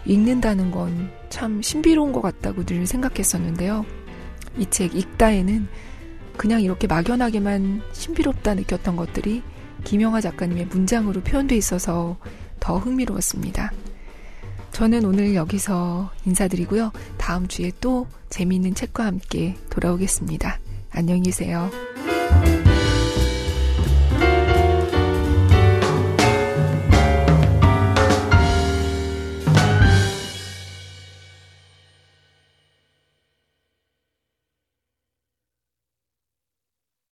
읽는다는 0.05 0.71
건 0.71 1.11
참 1.29 1.61
신비로운 1.61 2.13
것 2.13 2.23
같다고 2.23 2.65
늘 2.65 2.87
생각했었는데요. 2.87 3.85
이 4.57 4.67
책 4.71 4.95
읽다에는 4.95 5.69
그냥 6.39 6.63
이렇게 6.63 6.87
막연하게만 6.87 7.83
신비롭다 7.93 8.55
느꼈던 8.55 8.97
것들이 8.97 9.43
김영하 9.85 10.21
작가님의 10.23 10.67
문장으로 10.67 11.21
표현돼 11.21 11.55
있어서 11.57 12.17
더 12.59 12.79
흥미로웠습니다. 12.79 13.71
저는 14.73 15.05
오늘 15.05 15.35
여기서 15.35 16.11
인사드리고요. 16.25 16.93
다음 17.19 17.49
주에 17.49 17.71
또 17.81 18.07
재미있는 18.31 18.75
책과 18.75 19.05
함께 19.05 19.57
돌아오겠습니다. 19.71 20.59
안녕히 20.91 21.23
계세요. 21.23 21.71